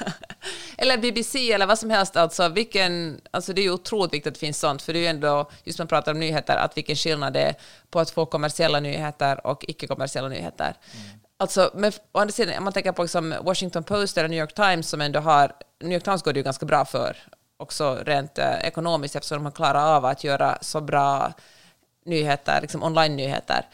[0.76, 2.16] eller BBC eller vad som helst.
[2.16, 5.00] Alltså, vilken, alltså det är ju otroligt viktigt att det finns sånt, för det är
[5.00, 7.54] ju ändå, just när man pratar om nyheter, att vilken skillnad det är
[7.90, 10.74] på att få kommersiella nyheter och icke-kommersiella nyheter.
[11.36, 14.54] Alltså, men å andra sidan, om man tänker på liksom Washington Post eller New York
[14.54, 17.16] Times som ändå har, New York Times går det ju ganska bra för,
[17.56, 21.32] också rent eh, ekonomiskt eftersom de har klarat av att göra så bra
[22.06, 23.66] nyheter, liksom online-nyheter.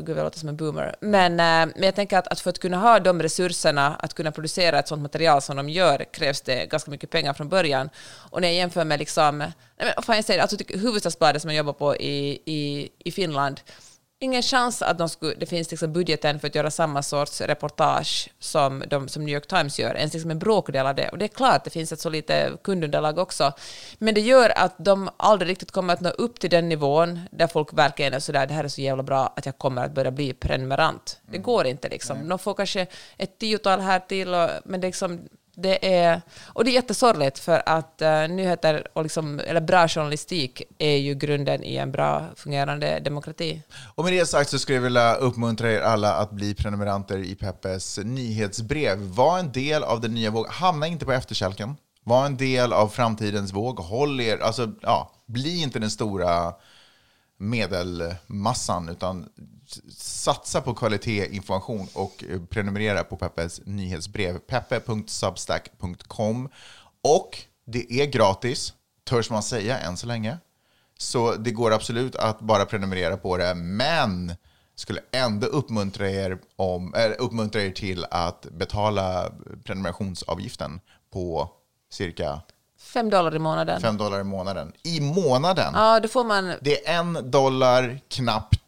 [0.00, 0.96] Gud, jag låter som en boomer.
[1.00, 4.32] Men, eh, men jag tänker att, att för att kunna ha de resurserna, att kunna
[4.32, 7.90] producera ett sånt material som de gör, krävs det ganska mycket pengar från början.
[8.30, 11.58] Och när jag jämför med liksom, nej men, fan jag säger, alltså, Hufvudstadsbladet som jag
[11.58, 13.60] jobbar på i, i, i Finland,
[14.22, 18.30] ingen chans att de skulle, det finns liksom budgeten för att göra samma sorts reportage
[18.38, 21.08] som, de, som New York Times gör, ens liksom en bråkdel av det.
[21.08, 23.52] Och det är klart att det finns ett så lite kundunderlag också,
[23.98, 27.46] men det gör att de aldrig riktigt kommer att nå upp till den nivån där
[27.46, 30.10] folk verkligen är sådär, det här är så jävla bra att jag kommer att börja
[30.10, 31.20] bli prenumerant.
[31.30, 32.28] Det går inte liksom.
[32.28, 35.20] De får kanske ett tiotal här till, och, men det är liksom,
[35.54, 40.62] det är, och det är jättesorgligt för att uh, nyheter och liksom, eller bra journalistik
[40.78, 43.62] är ju grunden i en bra fungerande demokrati.
[43.94, 47.34] Och med det sagt så skulle jag vilja uppmuntra er alla att bli prenumeranter i
[47.34, 48.98] Peppes nyhetsbrev.
[48.98, 50.52] Var en del av den nya vågen.
[50.52, 51.76] Hamna inte på efterkälken.
[52.04, 53.78] Var en del av framtidens våg.
[53.78, 56.54] Håll er, alltså, ja, bli inte den stora
[57.38, 59.28] medelmassan, utan
[59.96, 64.38] satsa på kvalitet, information och eh, prenumerera på Peppes nyhetsbrev.
[64.38, 66.48] peppe.substack.com.
[67.02, 70.38] Och det är gratis, törs man säga än så länge.
[70.98, 74.34] Så det går absolut att bara prenumerera på det, men
[74.74, 79.32] skulle ändå uppmuntra er, om, äh, uppmuntra er till att betala
[79.64, 81.50] prenumerationsavgiften på
[81.90, 82.40] cirka
[82.80, 83.80] Fem dollar i månaden.
[83.80, 84.72] 5 dollar i månaden.
[84.82, 85.72] I månaden!
[85.74, 86.54] Ja, då får man...
[86.60, 88.60] Det är en dollar knappt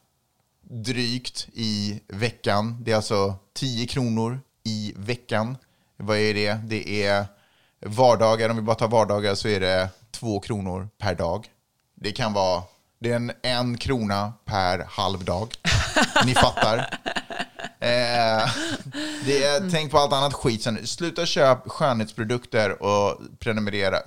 [0.73, 2.77] drygt i veckan.
[2.81, 5.57] Det är alltså 10 kronor i veckan.
[5.97, 6.55] Vad är det?
[6.55, 7.27] Det är
[7.81, 11.47] vardagar, om vi bara tar vardagar så är det 2 kronor per dag.
[11.95, 12.63] Det kan vara
[13.03, 15.55] det är en, en krona per halv dag.
[16.27, 16.99] Ni fattar.
[17.81, 18.51] Eh,
[19.25, 20.63] det är, Tänk på allt annat skit.
[20.63, 23.99] Sen, sluta köpa skönhetsprodukter och prenumerera.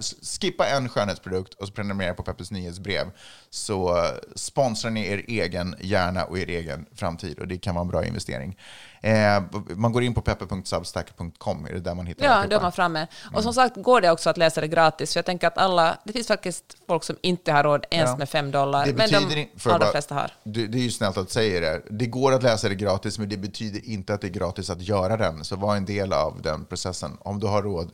[0.41, 3.05] Skippa en skönhetsprodukt och prenumerera på Peppes nyhetsbrev.
[3.49, 7.81] Så eh, sponsrar ni er egen hjärna och er egen framtid och det kan vara
[7.81, 8.57] en bra investering.
[9.05, 9.43] Eh,
[9.75, 13.07] man går in på peppe.substack.com, är det där man hittar Ja, då är man framme.
[13.25, 13.43] Och Mm.
[13.43, 16.13] som sagt går det också att läsa det gratis, för jag tänker att alla, det
[16.13, 18.17] finns faktiskt folk som inte har råd ens Ja.
[18.17, 20.31] med fem dollar, Det men de allra bara- flesta har.
[20.43, 21.81] Det, det är ju snällt att säga det.
[21.89, 24.81] Det går att läsa det gratis, men det betyder inte att det är gratis att
[24.81, 25.43] göra den.
[25.43, 27.17] Så var en del av den processen.
[27.21, 27.91] Om du har råd,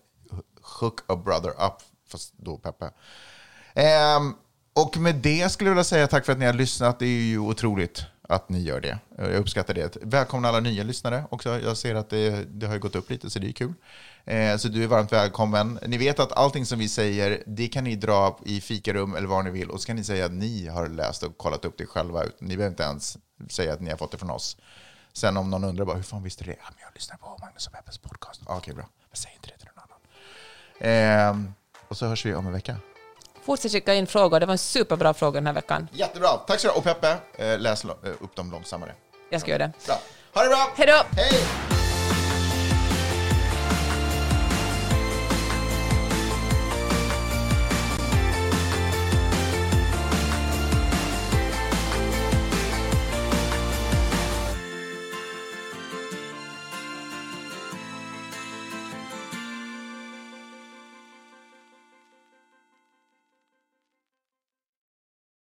[0.80, 1.74] hook a brother up,
[2.12, 2.90] fast då Peppe.
[3.74, 4.34] Ehm,
[4.74, 7.00] och med det skulle jag vilja säga tack för att ni har lyssnat.
[7.00, 9.00] Det är ju otroligt att ni gör det.
[9.18, 9.98] Jag uppskattar det.
[10.02, 11.60] Välkomna alla nya lyssnare också.
[11.60, 13.74] Jag ser att det, det har gått upp lite, så det är kul.
[14.26, 15.80] Eh, så du är varmt välkommen.
[15.88, 19.44] Ni vet att allting som vi säger, det kan ni dra i fikarum eller var
[19.44, 21.86] ni vill och så kan ni säga att ni har läst och kollat upp det
[21.86, 22.24] själva.
[22.40, 23.18] Ni behöver inte ens
[23.50, 24.58] säga att ni har fått det från oss.
[25.14, 26.58] Sen om någon undrar bara, hur fan visste du det?
[26.60, 28.42] Ja, men jag lyssnar på Magnus och Peppes podcast.
[28.44, 28.86] Okej, Okej, bra.
[29.10, 31.48] Men säg inte det till någon annan.
[31.48, 31.52] Eh,
[31.88, 32.78] och så hörs vi om en vecka.
[33.46, 35.88] Fortsätt skicka in frågor, det var en superbra fråga den här veckan.
[35.92, 36.30] Jättebra.
[36.30, 36.78] Tack så mycket.
[36.78, 37.90] Och Peppe, eh, läs eh,
[38.20, 38.92] upp dem långsammare.
[39.30, 39.72] Jag ska göra det.
[39.86, 39.96] Bra.
[40.34, 40.74] Ha det bra!
[40.76, 41.22] Hej då!
[41.22, 41.81] Hej!